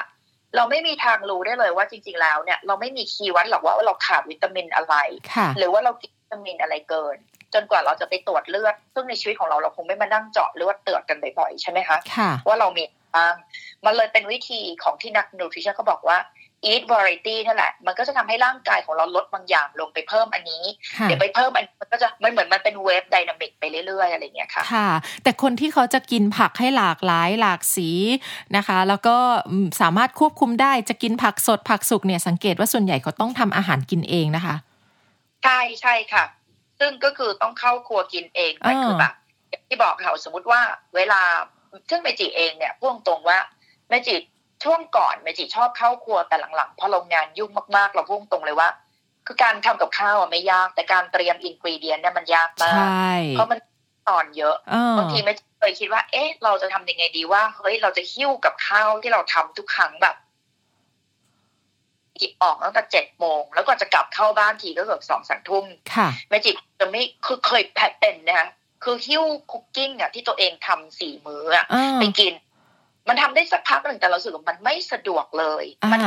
[0.55, 4.95] เราไม่มีทางรู้ได้เลยว่าจริง ๆ แล้วเนี่ยเราไม่มีคีย์วัดหรอกว่าเราขาดวิตามินอะไร
[5.35, 7.17] ค่ะหรือว่าเรากินวิตามินอะไรเกิน
[7.53, 12.83] จนกว่าเราจะไปตรวจเลือด ซึ่งในชีวิตของเราเราคงไม่มานั่งเจาะเลือดตรวจกันบ่อยๆใช่ไหมคะค่ะว่าเรามี
[13.15, 13.35] บ้าง
[13.85, 16.17] มันเลยเป็นวิธีของที่นัก nutrition เขาบอกว่า
[16.71, 20.63] eat variety นั่นแหละ มันก็จะทำให้ร่างกายของเราลดบางอย่างลงไปเพิ่มอันนี้
[20.97, 24.89] ค่ะเดี๋ยวไปเพิ่มอันนี้มันก็จะมันเหมือนมันเป็นเวฟไดนามิกไปเรื่อยๆอะไรอย่างเงี้ยค่ะ ค่ะ
[25.23, 27.89] แต่คนที่เขาจะกินผักให้หลากหลายหลากสี
[28.55, 29.15] นะคะ แล้วก็
[29.49, 34.55] อืมสามารถควบคุมได้จะกินผักสดผักสุกเนี่ยสังเกตว่าส่วนใหญ่เขาต้องทำอาหารกินเองนะคะ
[35.43, 36.23] ใช่ใช่ค่ะ
[36.79, 39.13] ซึ่งก็คือต้องเข้าครัวกินเองมันอ่าคือแบบ
[39.49, 40.61] อย่างที่บอกค่ะสมมติว่า
[40.95, 41.21] เวลา
[41.89, 43.39] ซึ่งเมจิเองเนี่ยพูดตรงๆว่า
[43.89, 44.15] เมจิ
[44.63, 48.69] ช่วงก่อนเมจิชอบเข้าครัวแต่หลังๆพอเรางานยุ่งมากๆ เราพูดตรงเลยว่า
[49.27, 53.59] คือการทำกับข้าวอะไม่ยาก แต่การเตรียมอินกรีเดียนเนี่ยมันยากมากใช่เพราะมัน
[54.09, 60.15] ตอนเยอะเออบางทีไม่เคยคิดว่า เอ๊ะ เราจะทำยังไงดีว่าเฮ้ยเราจะหิ้วกับข้าวที่เราทำทุกครั้งแบบเม
[62.19, 65.65] จิออกตั้งแต่เจ็ดโมงแล้วก็จะกลับเข้าบ้านทีก็เกือบสองสามทุ่ม
[65.95, 68.47] ค่ะเมจิจะไม่คือเคยแพ็กเป็นนะคะ
[68.83, 72.33] คือหิ้ว cooking อะที่ตัวเองทำสี่มื้ออะอ่าไปกิน
[73.09, 76.01] มันทำได้สักพักหนึ่งแต่เรารู้สึกว่ามันไม่สะดวกเลยอ่ามัน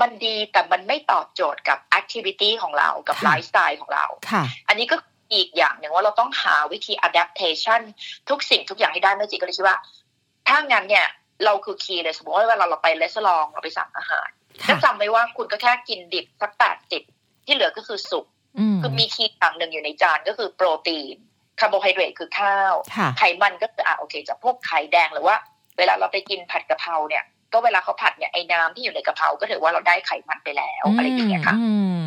[0.00, 4.96] มันดีแต่มันไม่ตอบโจทย์กับ activity ของเรากับค่ะไลฟ์สไตล์ของเราค่ะอันนี้ก็
[5.34, 7.80] อีกอย่างหนึ่งว่าเราต้องหาวิธี adaptation
[8.28, 9.78] ทุกสิ่งทุกอย่างให้ได้เมจิก็เลยคิดว่า
[10.48, 11.06] ถ้างั้นเนี่ย
[11.44, 14.28] เราคือ key เลยสมมติว่าเวลาเราไป restaurant เราไปสั่งอาหาร
[14.68, 17.02] ก็ค่ะจำไว้ว่าคุณก็แค่กินดิบสักแปดสิบ
[17.46, 18.26] ที่เหลือก็คือสุก
[18.58, 21.16] อืมคือมี key อย่างหนึ่งอยู่ในจานก็คือโปรตีน
[21.60, 25.36] คาร์โบไฮเดรตคือข้าวค่ะไขมันก็คืออะโอเคจากพวกไข่แดงหรือว่า
[25.80, 32.02] เวลาเราไปกินผัดกะเพราเนี่ย ก็เวลาเขาผัดเนี่ยไอ้น้ำที่อยู่ในกะเพราก็ถือว่าเราได้ไขมันไปแล้วอะไรอย่างเงี้ยค่ะอืม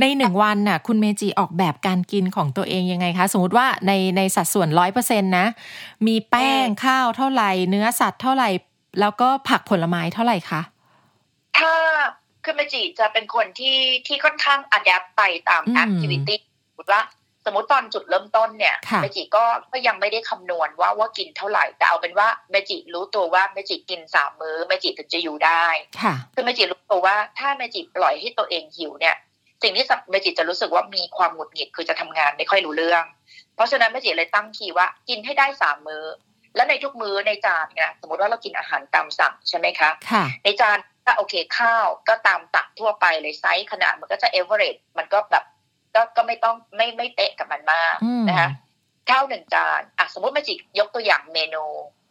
[0.00, 5.46] ในหนึ่งวันน่ะ คุณเมจิออกแบบการกินของตัวเองยังไงคะ สมมติว่าในในสัดส่วนร้อยเปอร์เซ็นต์นะ
[6.06, 8.48] มีแป้งอืมข้าวเท่าไหร่ เนื้อสัตว์เท่าไหร่
[9.00, 10.60] แล้วก็ผักผลไม้เท่าไหร่คะ
[11.58, 11.72] ถ้า
[12.44, 17.00] คือเมจิจะเป็นคนที่ที่ค่อนข้าง adapt ไปตามอืม activity สมมติว่า
[17.46, 25.64] สมมติตอนจุดเริ่มต้นเนี่ยค่ะเมจิก็ก็ยังไม่ได้คำนวณว่าว่ากินเท่าไหร่ แต่เอาเป็นว่าเมจิรู้ตัวว่าเมจิกินสามมื้อเมจิถึงจะอยู่ได้
[26.02, 29.16] ค่ะคือเมจิรู้ตัวว่าถ้าเมจิปล่อยให้ตัวเองหิวเนี่ย
[29.62, 33.04] สิ่งที่เมจิจะรู้สึกว่ามีความหงุดหงิดคือจะทำงานไม่ค่อยรู้เรื่อง
[33.54, 36.04] เพราะฉะนั้นเมจิเลยตั้ง key ว่ากินให้ได้สามมื้อ
[36.56, 45.44] แล้วในทุกมื้อในจานเนี่ยสมมติว่าเรากินอาหารตามสั่งใช่ไหมคะค่ะในจานถ้าโอเคข้าวก็ตามตักทั่วไปเลยไซส์ขนาดมันก็จะ average มันก็แบบ
[45.96, 48.50] ก็ก็ไม่ต้องไม่ไม่เตะกับมันมากอืมนะคะ
[49.10, 51.64] ข้าวหนึ่งจานอะสมมติเมจิยกตัวอย่างเมนู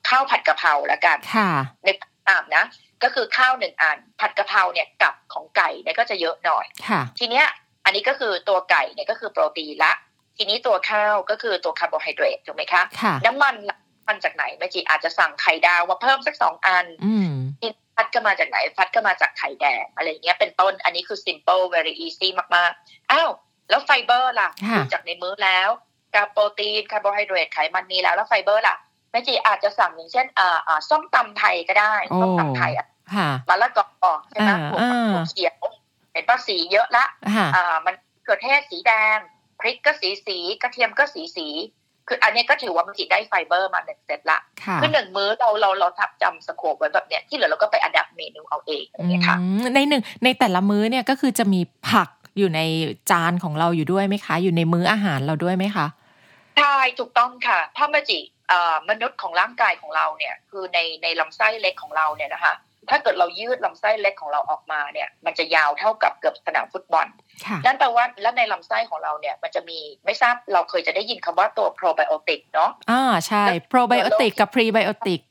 [0.10, 1.52] ข้าวผัดกะเพราแล้วกันค่ะ
[1.84, 1.88] ใน
[2.30, 2.66] ตามนะ
[3.04, 7.46] ก็คือข้าวหนึ่งอันผัดกะเพราเนี่ยกับของไก่เนี่ยก็จะเยอะหน่อยค่ะ ทีเนี้ย
[7.86, 9.94] อันนี้ก็คือตัวไก่เนี่ยก็คือโปรตีนละ
[10.38, 17.30] ทีนี้ตัวข้าวก็คือตัวคาร์โบไฮเดรตถูกไหมคะค่ะน้ำมันล่ะมันจากไหนเมจิอาจจะสั่งไข่ดาวมาเพิ่มสักสองอันอืม
[17.96, 23.30] fat ก็มาจากไหน fat ก็มาจากไข่แดงอะไรอย่างเงี้ยเป็นต้นอันนี้คือ simple very easy มากๆอ้าว
[23.70, 25.70] แล้วไฟเบอร์ล่ะค่ะดูจากในมื้อแล้ว
[26.16, 28.76] กับโปรตีนคาร์โบไฮเดรตไขมันมีแล้วแล้วไฟเบอร์ล่ะ
[29.12, 35.58] เมจิอาจจะสั่งอย่างเช่นอ่าอ่าส้มตำไทยก็ได้โอ้ส้มตำไทยอะค่ะมะละกอใช่ไหมอ่าถั่วอ่าถั่วเขียว
[36.12, 39.18] เห็นป่ะสีเยอะละค่ะอ่ามะเขือเทศสีแดง
[39.60, 41.48] พริกก็สีสีกระเทียมก็สีสี
[42.08, 52.62] คืออันนี้ก็ถือว่าเมจิได้ไฟเบอร์มาหนึ่งเซตละค่ะคือหนึ่งมื้อเราเราเราทับจำ scope ไว้แบบเนี้ยที่เหลือเราก็ไป adapt เมนูเอาเองอย่างเงี้ยค่ะอืมในหนึ่งในแต่ละมื้อเนี่ยก็คือจะมีผัก อยู่ใน
[53.12, 55.88] จานของเราอยู่ด้วยไหมคะ อยู่ในมื้ออาหารเราด้วยไหมคะ
[56.58, 58.20] ใช่ถูกต้องค่ะถ้ามาจิ
[58.50, 62.54] เอ่อมนุษย์ของร่างกายของเราเนี่ยคือในในลำไส้เล็กของเราเนี่ยนะคะ
[62.90, 67.08] ถ้าเกิดเรายืดลำไส้เล็กของเราออกมาเนี่ยมันจะยาวเท่ากับเกือบสนามฟุตบอล
[67.46, 75.22] ค่ะนั่นแปลว่าแล้วในลำไส้ของเราเนี่ยมันจะมีไม่ทราบเราเคยจะได้ยินคำว่าตัวโปรไบโอติกเนาะอ่าใช่โปรไบโอติกกับพรีไบโอติก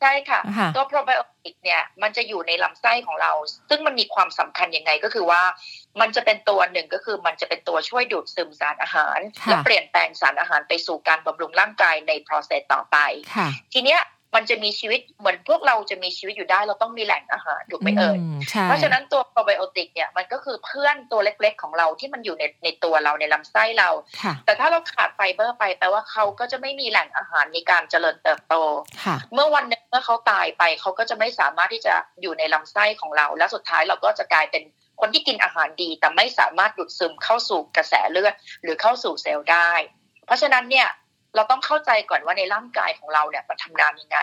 [0.00, 3.32] ใช่ค่ะค่ะตัวโปรไบโอติกเนี่ยมันจะอยู่ในลำไส้ของเรา
[3.68, 5.42] ซึ่งมันมีความสำคัญยังไงก็คือว่า
[6.00, 12.96] มันจะเป็นตัวหนึ่งก็คือมันจะเป็นตัวช่วยดูดซึมสารอาหารค่ะและเปลี่ยนแปลงสารอาหารไปสู่การบำรุงร่างกายใน process ต่อไป
[13.36, 14.00] ค่ะทีเนี้ย
[14.36, 18.18] มันจะมีชีวิตเหมือนพวกเราจะมีชีวิตอยู่ได้ เราต้องมีแหล่งอาหารถูกไหมเอ่ย
[18.50, 23.88] ใช่เพราะฉะนั้นตัวโปรไบโอติกเนี่ยมันก็คือเพื่อนตัวเล็กๆของเราที่มันอยู่ในในตัวเราในลำไส้เรา
[24.22, 28.54] ค่ะแต่ถ้าเราขาดไฟเบอร์ไปแปลว่าเขาก็จะไม่มีแหล่งอาหารในการเจริญเติบโต
[29.04, 34.62] ค่ะเมื่อวันหนึงเมื่อเขาตายไปเขาก็จะไม่สามารถที่จะอยู่ในลำไส้ของเรา และสุดท้ายเราก็จะกลายเป็น
[35.00, 39.72] คนที่กินอาหารดี แต่ไม่สามารถดูดซึมเข้าสู่กระแสเลือดหรือเข้าสู่เซลล์ได้
[40.26, 40.88] เพราะฉะนั้นเนี่ย
[41.36, 44.18] เราต้องเข้าใจก่อนว่าในร่างกายของเราเนี่ยมันทำงานยังไง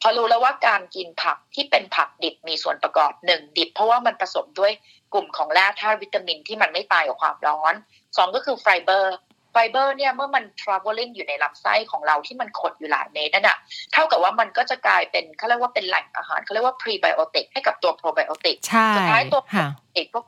[0.00, 4.72] พอรู้แล้วว่าการกินผักที่เป็นผักดิบมีส่วนประกอบหนึ่งดิบ เพราะว่ามันผสมด้วย
[5.12, 7.74] กลุ่มของแร่ธาตุวิตามินที่มันไม่ตายกับความร้อน
[8.16, 9.16] สองก็คือไฟเบอร์
[9.52, 13.58] ไฟเบอร์เนี่ยเมื่อมัน traveling อยู่ในลำไส้ของเราที่มันขดอยู่หลายเมตรนั่นน่ะ
[13.92, 20.24] เท่ากับว่ามันก็จะกลายเป็นเขาเรียกว่าเป็นแหล่งอาหารเขาเรียกว่าพรีไบโอติกให้กับตัวโปรไบโอติกใช่สุดท้ายตัวค่ะเอกพวก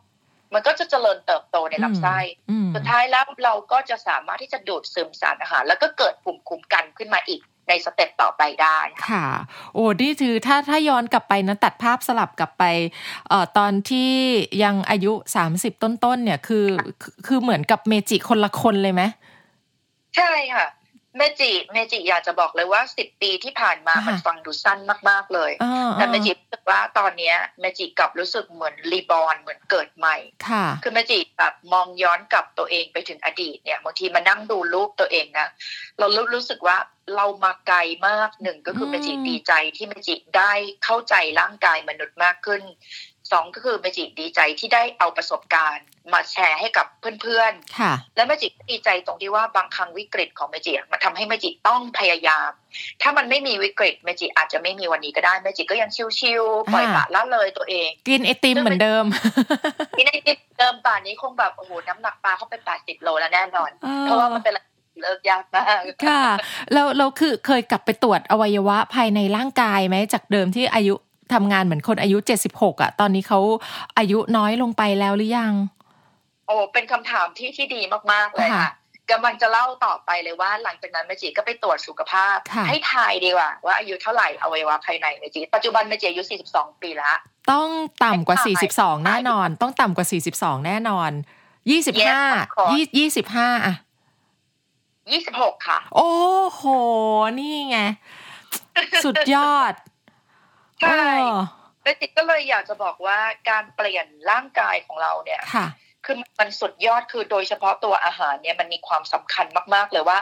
[0.54, 2.18] มันก็จะเจริญเติบโตในลำไส้
[2.50, 9.26] อืมสุดท้ายแล้วเราก็จะสามารถที่จะดูดซึมสารอาหารแล้วก็เกิดภูมิคุ้มกันขึ้นมาอีกใน step ต่อไปได้ค่ะค่ะ
[9.74, 12.64] โอ้นี่คือถ้าถ้าย้อนกลับไปนะตัดภาพสลับกลับไป
[13.28, 14.10] เอ่อตอนที่
[14.62, 15.12] ยังอายุ
[15.48, 16.66] 30ต้นๆเนี่ยคือ
[17.02, 19.02] คือคือเหมือนกับเมจิคนละคนเลยไหม
[20.16, 20.66] ใช่ค่ะ
[21.16, 24.78] เมจิเมจิอยากจะบอกเลยว่าสิบปีที่ผ่านมาอ่ามัมันฟังดูสั้น
[25.10, 30.16] มาก ๆ เลยอ่าแต่เมจิรู้สึกว่าตอนเนี้ยเมจิกลับรู้สึกเหมือน reborn เหมือนเกิดใหม่
[30.48, 35.48] ค่ะคือเมจิแบบมองย้อนกลับตัวเองไปถึงอดีตเนี่ยบางทีมานั่งดูรูปตัวเองนะ
[35.98, 36.78] เรารู้รู้สึกว่า
[37.16, 40.52] เรามาไกลมากหนึ่งก็คือมเมจิดีใจที่เมจิได้
[40.84, 42.62] เข้าใจร่างกายมนุษย์มากขึ้น
[43.32, 46.86] สองก็คือเมจิดีใจที่ได้เอาประสบการณ์ มาแชร์ให้กับ
[47.22, 52.50] เพื่อนค่ะๆและเมจิดีใจตรงที่ว่าบางครั้งวิกฤตของเมจิอะมันทำให้เมจิต้องพยายาม
[53.02, 59.04] ถ้ามันไม่มีวิกฤตเมจิอาจจะไม่มีวันนี้ก็ได้เมจิก็ยังชิวๆปล่อยปละละเลยตัวเองกินไอติมเหมือนเดิม
[59.96, 63.70] ที่ในที่เดิมป่านนี้คงแบบโอ้โหน้ำหนักปาเข้าไปแปดสิบโลแล้วแน่นอน
[64.02, 66.24] เพราะว่ามันเป็นอะไรที่เลิกยากมากค่ะ
[66.72, 70.94] แล้วเราคือเคยกลับไปตรวจอวัยวะภายในร่างกายไหมจากเดิมที่อายุ
[71.34, 72.18] ทำงานเหมือนคนอายุ
[72.50, 73.40] 76อะตอนนี้เขา
[73.98, 75.52] อายุน้อยลงไปแล้วหรือยัง
[76.46, 77.80] โอ้เป็นคำถามที่ที่ดี
[78.12, 78.70] มาก ๆ เลยค่ะค่ะ
[79.10, 87.12] กำลังจะเล่าต่อไปเลยว่าหลังจากนั้นเมจิก็ไปตรวจสุขภาพค่ะให้ทายดีกว่า ว่าอายุเท่าไหร่อวัยวะภายในเมจิปัจจุบันเมจิอายุ 42 ปีละ
[87.52, 87.68] ต้อง
[88.04, 91.12] ต่ำกว่าไม่ขาย42 แน่นอน ต้องต่ำกว่า 42 แน่นอน
[91.70, 92.70] Yes, of 25 course.
[92.72, 93.74] ยี่ยี่สิบห้าอะ
[94.94, 96.12] 26 ค่ะ โอ้
[96.50, 96.62] โห
[97.38, 97.78] นี่ไง
[99.04, 99.72] สุดยอด
[100.82, 101.42] ใช่เออ
[101.82, 103.18] เมจิก็เลยอยากจะบอกว่า
[103.50, 105.66] การเปลี่ยนร่างกายของเราเนี่ยค่ะ
[106.04, 110.18] คือมันสุดยอดคือโดยเฉพาะตัวอาหารเนี่ยมันมีความสำคัญมากๆเลยว่า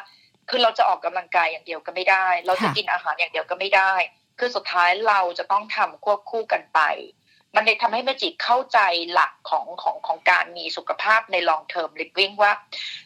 [0.51, 3.95] คือเราจะออกกำลังกายอย่างเดียวก็ไม่ได้ เราจะค่ะกินอาหารอย่างเดียวก็ไม่ได้
[4.38, 6.81] คือสุดท้ายเราจะต้องทำควบคู่กันไป
[7.55, 8.79] มันเลยทำให้เมจิเข้าใจ
[9.12, 12.53] หลักของของของการมีสุขภาพใน long term living ว่า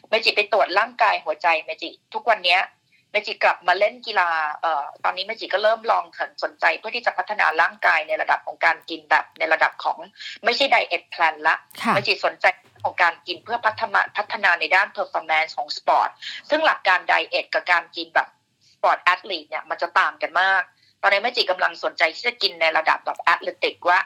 [0.09, 2.61] เมจิไปตรวจร่างกายหัวใจเมจิทุกวันเนี้ย
[3.11, 4.29] เมจิกลับมาเล่นกีฬา
[4.61, 6.03] เอ่อตอนนี้เมจิก็เริ่มลอง
[6.43, 9.97] สนใจเพื่อที่จะพัฒนาร่างกายในระดับของการกินแบบในระดับของ
[10.45, 12.45] ไม่ใช่ diet plan ละค่ะเมจิสนใจ
[12.83, 16.09] ของการกินเพื่อพัฒนาพัฒนาในด้าน performance ของสปอร์ต
[16.49, 18.27] ซึ่งหลักการ diet กับการกินแบบ
[18.73, 20.61] sport athlete เนี่ยมันจะต่างกันมาก
[21.01, 23.99] ตอนนี้เมจิกำลังสนใจที่จะกินในระดับแบบ athletic ว่า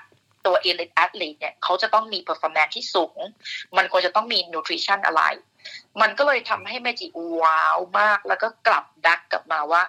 [0.45, 3.17] ตัว elite athlete เนี่ยเขาจะต้องมี performance ที่สูง
[3.77, 5.23] มันควรจะต้องมี nutrition อะไร
[6.01, 7.07] มันก็เลยทำให้เมจิ
[7.41, 9.81] ว้าวมาก แล้วก็กลับ back กลับมาว่า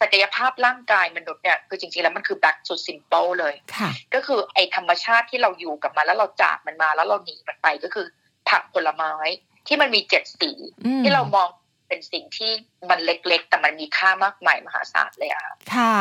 [0.00, 8.06] ศักยภาพร่างกายมนุษย์เนี่ยคือจริงๆแล้วมันคือ back สุด simple เลยค่ะก็คือไอ้ธรรมชาติที่เราอยู่กับมันแล้วเราจากมันมาแล้วเราหนีมันไปก็คือ
[8.48, 9.14] ผักผลไม้
[9.66, 10.50] ที่มันมีเจ็ดสี
[10.86, 11.48] อืมที่เรามอง
[11.88, 12.50] เป็นสิ่งที่
[12.90, 15.96] มันเล็กๆ แต่มันมีค่ามากมายมหาศาลเลยอะค่ะค่ะ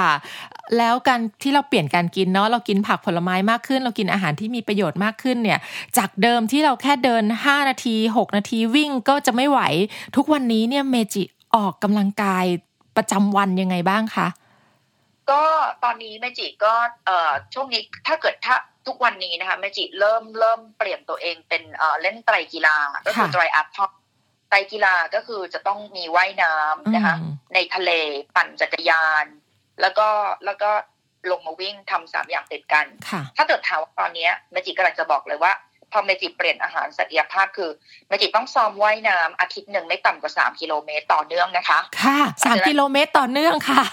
[0.78, 5.60] แล้วการที่เราเปลี่ยนการกินเนาะเรากินผักผลไม้มากขึ้น เรากินอาหารที่มีประโยชน์มากขึ้นเนี่ย
[5.98, 9.60] จากเดิมที่เราแค่เดิน 5 นาที 6 นาทีวิ่งก็จะไม่ไหว
[10.16, 11.24] ทุกวันนี้เนี่ยเมจิ
[11.56, 12.46] ออกกำลังกาย
[12.98, 14.28] ประจำวันยังไงบ้างคะ
[15.32, 15.44] ก็
[15.84, 16.74] ตอนนี้แม่จิก็
[17.06, 18.56] เอ่อช่วงนี้ถ้าเกิดถ้า
[18.88, 23.86] ทุกวันนี้นะคะแม่จิเริ่มเริ่มเปลี่ยนตัวเองเป็นเอ่อเล่นไตรกีฬาก็คือค่ะ triathlon
[24.50, 27.92] ไตรกีฬาก็คือจะต้องมีว่ายน้ำนะคะอืมในทะเล
[28.36, 29.26] ปั่นจักรยาน
[29.82, 30.08] แล้วก็
[30.46, 30.72] แล้วก็
[31.32, 35.54] ลงมาวิ่งทำสามอย่างติดกันค่ะถ้าเกิดถามว่าตอนเนี้ยเมจิกำลังจะบอกเลยว่า
[35.92, 37.70] พอเมจิเปลี่ยนอาหารศักยภาพคือ
[38.08, 43.84] เมจิต้องซ้อมว่ายน้ำอาทิตย์หนึ่งไม่ต่ำกว่าสามกิโลเมตรต่อเนื่องนะคะ ค่ะสามกิโลเมตรต่อเนื่องค่ะ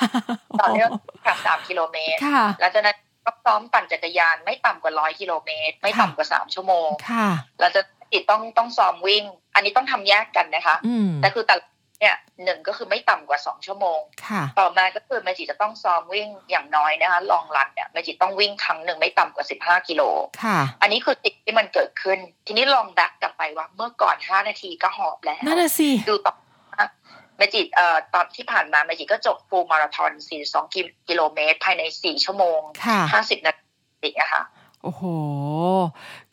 [0.63, 0.91] ต่อเนื่อง
[1.25, 7.29] ค่ะสามกิโลเมตรค่ะหลังจากนั้นต้องซ้อมปั่นจักรยานไม่ต่ำกว่าร้อยกิโลเมตร ไม่ต่ำกว่าสามชั่วโมงค่ะ
[7.61, 11.65] หลังจากนั้นจิต้องต้องซ้อมวิ่ง อันนี้ต้องทำแยกกันนะคะอืมแต่คือแต่ละ
[12.01, 20.03] เนี่ยหนึ่งก็คือไม่ต่ำกว่าสองชั่วโมงค่ะต่อมาก็คือเมจิจะต้องซ้อมวิ่งอย่างน้อยนะคะ long run เนี่ยเมจิต้องวิ่งครั้งหนึ่งไม่ต่ำกว่าสิบห้ากิโล
[20.45, 26.35] ค่ะอันนี้คือสิ่งที่มันเกิดขึ้น ทีนี้ลอง back กลับไปว่าเมื่อก่อนห้านาทีก็หอบแล้วนั่นน่ะสิดูต่อ
[26.79, 26.89] นะ
[27.37, 30.13] เมจิเอ่อตอนที่ผ่านมาเมจิก็จบ full มาราธอน
[30.61, 33.55] 42กิโลเมตร ภายใน4ชั่วโมงค่ะ50นา
[34.03, 34.43] ทีอะค่ะ
[34.83, 35.03] โอ้โห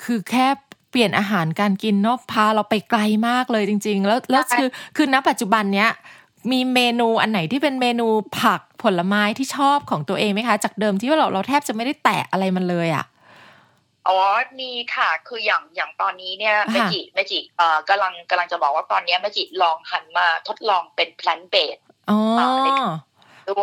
[0.03, 0.47] คือแค่
[0.91, 5.89] เปลี่ยนอาหารการกินเนาะพาเราไปไกลมากเลยจริง ๆ แล้วแล้วใช่คือคือณปัจจุบันเนี้ย
[6.51, 8.08] มีเมนูอันไหนที่เป็นเมนู
[8.41, 13.06] ผักผลไม้ที่ชอบของตัวเองไหมคะ จากเดิมที่ว่าเราเราแทบจะไม่ได้แตะอะไรมันเลยอะ่ะ
[14.08, 14.17] อ๋อ
[14.60, 22.19] มีค่ะ คืออย่างอย่างตอนนี้เนี่ยค่ะเมจิเมจิเอ่อกำลังกำลังจะบอกว่าตอนเนี้ยเมจิลองหันมาทดลองเป็น plant based อ๋อ
[22.67, 22.75] ด้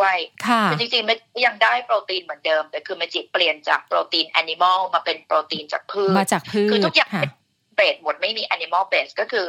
[0.00, 7.32] วยค่ะคือจริงๆเมจิยังได้โปรตีนเหมือนเดิม แต่คือเมจิเปลี่ยนจากโปรตีน animal มาเป็นโปรตีนจากพืชมาจากพืชคือทุกอย่างค่ะเป็น
[7.76, 9.46] เบสหมดไม่มี animal base ก็คือ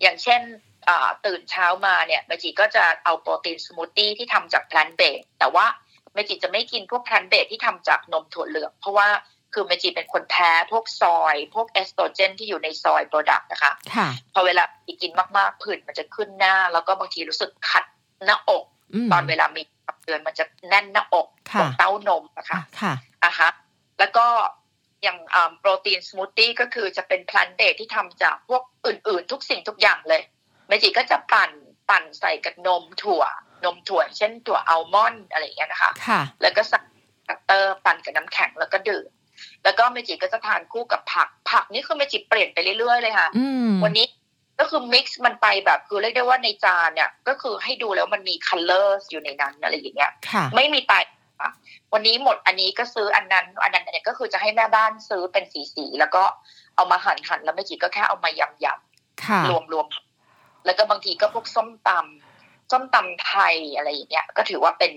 [0.00, 0.40] อย่างเช่น
[0.88, 5.66] อ่าตื่นเช้ามาเนี่ยเมจิก็จะเอาโปรตีนสมูทตี้ที่ทำจาก plant base แต่ว่า
[6.14, 9.08] เมจิจะไม่กินพวก plant base ที่ทำจากนมถั่วเหลืองเพราะว่า
[9.54, 14.64] คือเมจิเป็นคนแพ้พวก soy พวกเอสโตรเจนที่อยู่ใน soy product นะคะค่ะพอเวลา
[15.02, 17.84] กินมากๆผื่นมันจะขึ้นหน้า แล้วก็บางทีรู้สึกคัด
[18.24, 18.81] หน้าอก
[19.12, 23.50] ตอนเวลามีประจำเดือนมันจะแน่นหน้าอกค่ะตรงเต้านมนะคะอะค่ะอะฮะ
[23.98, 24.26] แล้วก็
[25.02, 30.22] อย่างอ่าโปรตีนสมูทตี้ก็คือจะเป็น plant based ที่ทำจากพวกอื่น ๆ ทุกสิ่งทุกอย่างเลย
[30.68, 31.50] เมจิก็จะปั่น
[31.88, 33.22] ปั่นใส่กับนมถั่ว
[33.64, 36.80] นมถั่วเช่นถั่วอัลมอนด์อะไรอย่างเงี้ยนะคะค่ะแล้วก็ใส่
[37.28, 39.08] butter ปั่นกับน้ำแข็งแล้วก็ดื่ม
[39.64, 44.06] แล้วก็เมจิก็จะทานคู่กับผัก ผักนี่คือเมจิเปลี่ยนไปเรื่อยๆเลยค่ะอืมวันนี้
[44.62, 50.92] ก็คือ mix มันไปแบบคือเรียกได้ว่าในจานเนี่ย ก็คือให้ดูแล้วมันมี color อยู่ในนั้นอะไรอย่างเงี้ยค่ะไม่มีไต
[51.40, 51.50] ค่ะ
[51.92, 56.24] วันนี้หมดอันนี้ก็ซื้ออันนั้น อันนั้นเนี่ยก็คือจะให้แม่บ้านซื้อเป็นสีสีๆแล้วก็
[56.76, 58.66] เอามาหั่นหั่นแล้วเมจิก็แค่เอามายำ
[59.24, 59.86] ค่ะยำรวมรวม
[60.66, 64.92] แล้วก็บางทีก็พวกส้มตำส้มตำไทยอะไรอย่างเงี้ยก็ถือว่าเป็น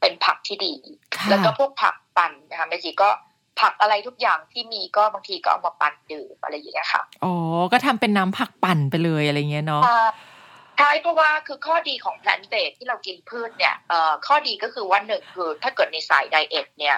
[0.00, 0.74] เป็นผักที่ดี
[1.16, 3.10] ค่ะแล้วก็พวกผักปั่นนะคะแม่จีก็
[3.60, 7.34] ผักอะไรทุกอย่างที่มีก็บางทีก็เอามาปั่นดื่มอะไรอย่างเงี้ยค่ะอ๋อ
[7.72, 9.84] ก็ทำเป็นน้ำผักปั่นไปเลยอะไรเงี้ยเนาะ
[10.78, 16.96] ใช่เพราะว่าคือข้อดีของ plant based ที่เรากินพืชเนี่ยเอ่อข้อดีก็คือว่าหนึ่งคือถ้าเกิดในสายไดเอทเนี่ย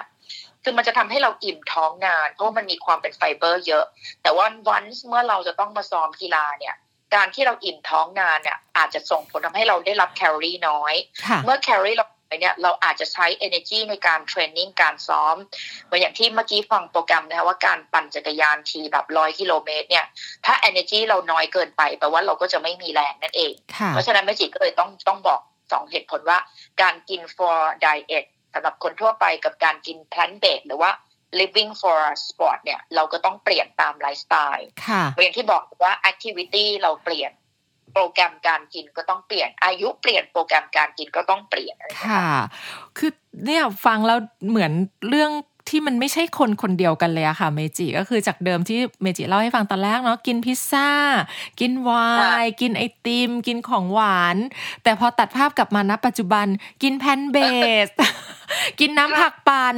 [0.63, 3.85] คือมันจะทำให้เราอิ่มท้องนาน เพราะว่ามันมีความเป็นไฟเบอร์เยอะ
[4.23, 6.75] แต่ว่าวันเมื่อเราจะต้องมาซ้อมกีฬาเนี่ย
[7.15, 10.93] การที่เราอิ่มท้องนานเนี่ยอาจจะส่งผลทำให้เราได้รับแคลอรี่น้อย
[11.27, 15.35] ค่ะเมื่อแคลอรี่เราน้อยเนี่ยเราอาจจะใช้ energy ในการเทรนนิ่งการซ้อม
[15.85, 20.05] เหมือนอย่างที่เมื่อกี้ฟังโปรแกรมนะคะว่าการปั่นจักรยานทีแบบร้อยกิโลเมตรเนี่ย
[20.45, 26.39] ถ้า energy เราน้อยเกินไปแปลว่าเราก็จะไม่มีแรงนั่นเองค่ะเพราะฉะนั้นแม่จิก็เลยต้องต้องบอกสองเหตุผลว่า
[26.81, 30.91] การกิน for diet สำหรับคนทั่วไปกับการกิน plant based หรือว่า
[31.39, 37.31] living for sport เนี่ย เราก็ต้องเปลี่ยนตามไลฟ์สไตล์ค่ะอย่างที่บอกว่า activity เราเปลี่ยน
[37.93, 41.75] โปรแกรมการกินก็ต้องเปลี่ยน อายุเปลี่ยนโปรแกรมการกินก็ต้องเปลี่ยน
[42.05, 42.27] ค่ะ
[42.97, 43.11] คือ
[43.45, 44.71] เนี่ยฟังแล้วเหมือน
[45.09, 45.31] เรื่อง
[45.69, 50.89] ที่มันไม่ใช่คนคนเดียวกันเลยอะค่ะเมจิก็คือจากเดิมที่เมจิเล่าให้ฟังตอนแรกเนาะกินพิซซ่า
[51.59, 51.91] กินไว
[52.43, 54.37] น์กินไอติม กินของหวาน
[54.83, 56.47] แต่พอตัดภาพกลับมาณปัจจุบัน
[56.83, 57.89] กิน plant base
[58.79, 59.77] กินน้ำผักปั่น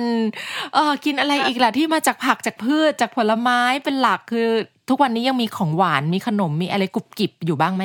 [0.74, 4.50] เออกินอะไรอีกล่ะที่มาจากผักจากพืชจากผลไม้เป็นหลักคือ
[4.90, 7.84] ทุกวันนี้ยังมีของหวานมีขนมมีอะไรกรุบกริบอยู่บ้างไหม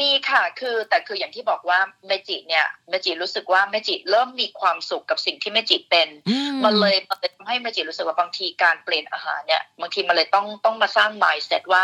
[0.00, 11.82] มีค่ะคือแต่คืออย่างที่บอกว่าเมจิเนี่ยเมจิรู้สึกว่าเมจิเริ่มมีความสุขกับสิ่งที่เมจิเป็นอืมมันเลยมันเลยทำให้เมจิรู้สึกว่าบางทีการเปลี่ยนอาหารเนี่ยบางทีมันเลยต้องต้องมาสร้าง mindset ว่า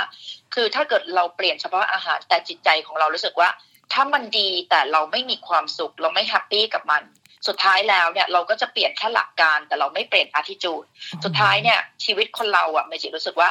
[0.55, 3.49] คือถ้าเกิดเราเปลี่ยนเฉพาะอาหารแต่จิตใจของเรารู้สึกว่า
[3.93, 7.03] ถ้ามันดีแต่เราไม่มีความสุข เราไม่ happy กับมัน
[7.49, 10.87] สุดท้ายแล้วเนี่ยเราก็จะเปลี่ยนแค่หลักการแต่เราไม่เปลี่ยน attitude
[11.25, 13.51] สุดท้ายเนี่ยชีวิตคนเราอะเมจิรู้สึกว่า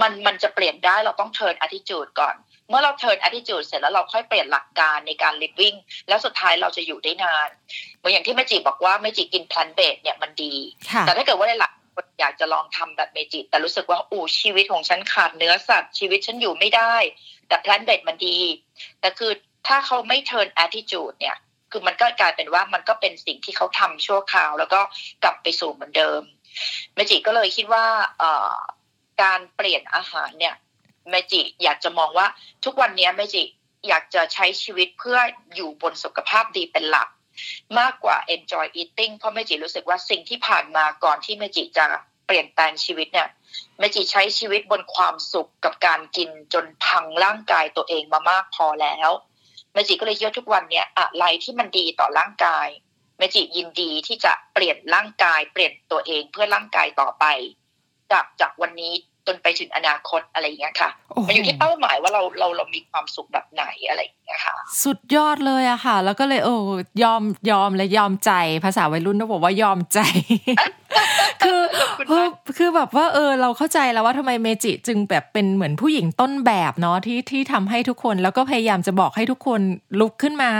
[0.00, 2.36] มันมันจะเปลี่ยนได้เราต้อง turn attitude ก่อน
[2.68, 5.76] เมื่อเรา turn attitude เสร็จแล้วเราค่อยเปลี่ยนหลักการในการ living
[6.08, 7.48] แล้วสุดท้ายเราจะอยู่ได้นาน
[7.96, 10.54] เหมือนอย่างที่เมจิบอกว่าเมจิกิน plant based เนี่ยมันดี
[10.92, 16.94] ค่ะแต่ถ้าเกิดว่าหลายๆคนอยากจะลองทำแบบเมจิ แต่รู้สึกว่าอู้ชีวิตของฉันขาดเนื้อสัตว์ชีวิตฉันอยู่ไม่ได้
[17.48, 18.38] แต่ plant based มันดี
[19.00, 19.32] แต่คือ
[19.66, 21.36] ถ้าเขาไม่ turn attitude เนี่ย
[21.72, 24.80] คือมันก็กลายเป็นว่ามันก็เป็นสิ่งที่เขาทำชั่วคราว แล้วก็
[25.22, 26.22] กลับไปสู่เหมือนเดิม
[26.94, 27.84] เมจิก็เลยคิดว่า
[28.18, 28.54] เอ่อ
[29.22, 30.54] การเปลี่ยนอาหารเนี่ย
[31.10, 32.26] เมจิอยากจะมองว่า
[32.64, 33.42] ทุกวันนี้เมจิ
[33.88, 35.18] อยากจะใช้ชีวิตเพื่อ
[35.54, 37.08] อยู่บนสุขภาพดีเป็นหลัก
[37.78, 41.86] มากกว่า enjoy eating เพราะเมจิรู้สึกว่าสิ่งที่ผ่านมาก่อนที่เมจิจะ
[42.26, 43.28] เปลี่ยนแปลงชีวิตเนี่ย
[43.78, 49.10] เมจิใช้ชีวิตบนความสุขกับการกินจนพังร่างกายตัวเองมามากพอแล้ว
[49.72, 52.68] เมจิก็เลยคิดว่าทุกวันเนี้ยอะไรที่มันดีต่อร่างกาย
[53.18, 57.24] เมจิยินดีที่จะเปลี่ยนร่างกายเปลี่ยนตัวเองเพื่อร่างกายต่อไป
[58.12, 58.92] จากจากวันนี้
[59.28, 66.54] จนไปถึงอนาคตอะไรอย่างเงี้ยค่ะโอ้โหมันอยู่ที่เป้าหมายว่าเราเราเรามีความสุขแบบไหนอะไรอย่างเงี้ยค่ะ สุดยอดเลยอะค่ะ แล้วก็เลยโอ้
[67.02, 68.32] ยอมยอมและยอมใจ
[68.64, 69.98] ภาษาวัยรุ่นต้องบอกว่ายอมใจ
[71.44, 79.60] คือขอบคุณเออมากคือแบบว่าเออเราเข้าใจแล้วว่าทำไมเมจิจึงแบบเป็นเหมือนผู้หญิงต้นแบบเนาะที่ที่ทำให้ทุกคนแล้วก็พยายามจะบอกให้ทุกคน
[80.00, 80.52] ลุกขึ้นมา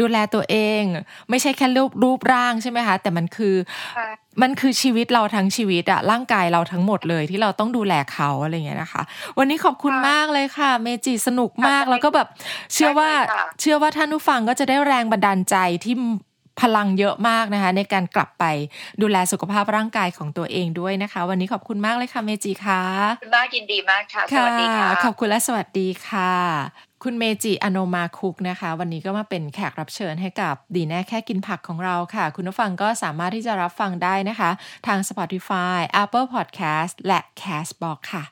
[0.00, 0.82] ดูแลตัวเอง
[1.30, 3.54] ไม่ใช่แค่รูปรูปร่างใช่ไหมคะ แต่มันคือ
[3.96, 4.08] ค่ะ
[4.42, 9.02] มันคือชีวิตเราทั้งชีวิตอะร่างกายเราทั้งหมดเลยที่เราต้องดูแลเขาอะไรอย่างเงี้ยนะคะ
[9.38, 12.28] วันนี้ขอบคุณค่ะมากเลยค่ะ เมจิสนุกมากค่ะแล้วก็แบบ
[12.72, 15.94] เชื่อว่าได้เลยค่ะเชื่อว่าท่านผู้ฟังก็จะได้แรงบันดาลใจที่
[16.60, 18.44] พลังเยอะมากนะคะ ในการกลับไป
[19.02, 26.32] ดูแลสุขภาพร่างกายของตัวเองด้วยนะคะ วันนี้ขอบคุณมากเลยค่ะเมจิค่ะขอบคุณมากยินดีมากค่ะ สวัสดีค่ะ ขอบคุณและสวัสดีค่ะ
[27.04, 34.50] คุณเมจิอโนมาคุกนะคะ วันนี้ก็มาเป็นแขกรับเชิญให้กับดีแน่แค่กินผักของเราค่ะ คุณผู้ฟังก็สามารถที่จะรับฟังได้นะคะ
[34.86, 38.24] ทาง Spotify Apple Podcast และ Castbox ค่ะ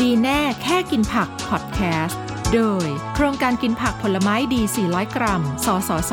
[0.00, 2.20] ดีแน่แค่กินผักพอดแคสต์
[2.54, 6.12] โดยโครงการกินผักผลไม้ดี 400 กรัม สสส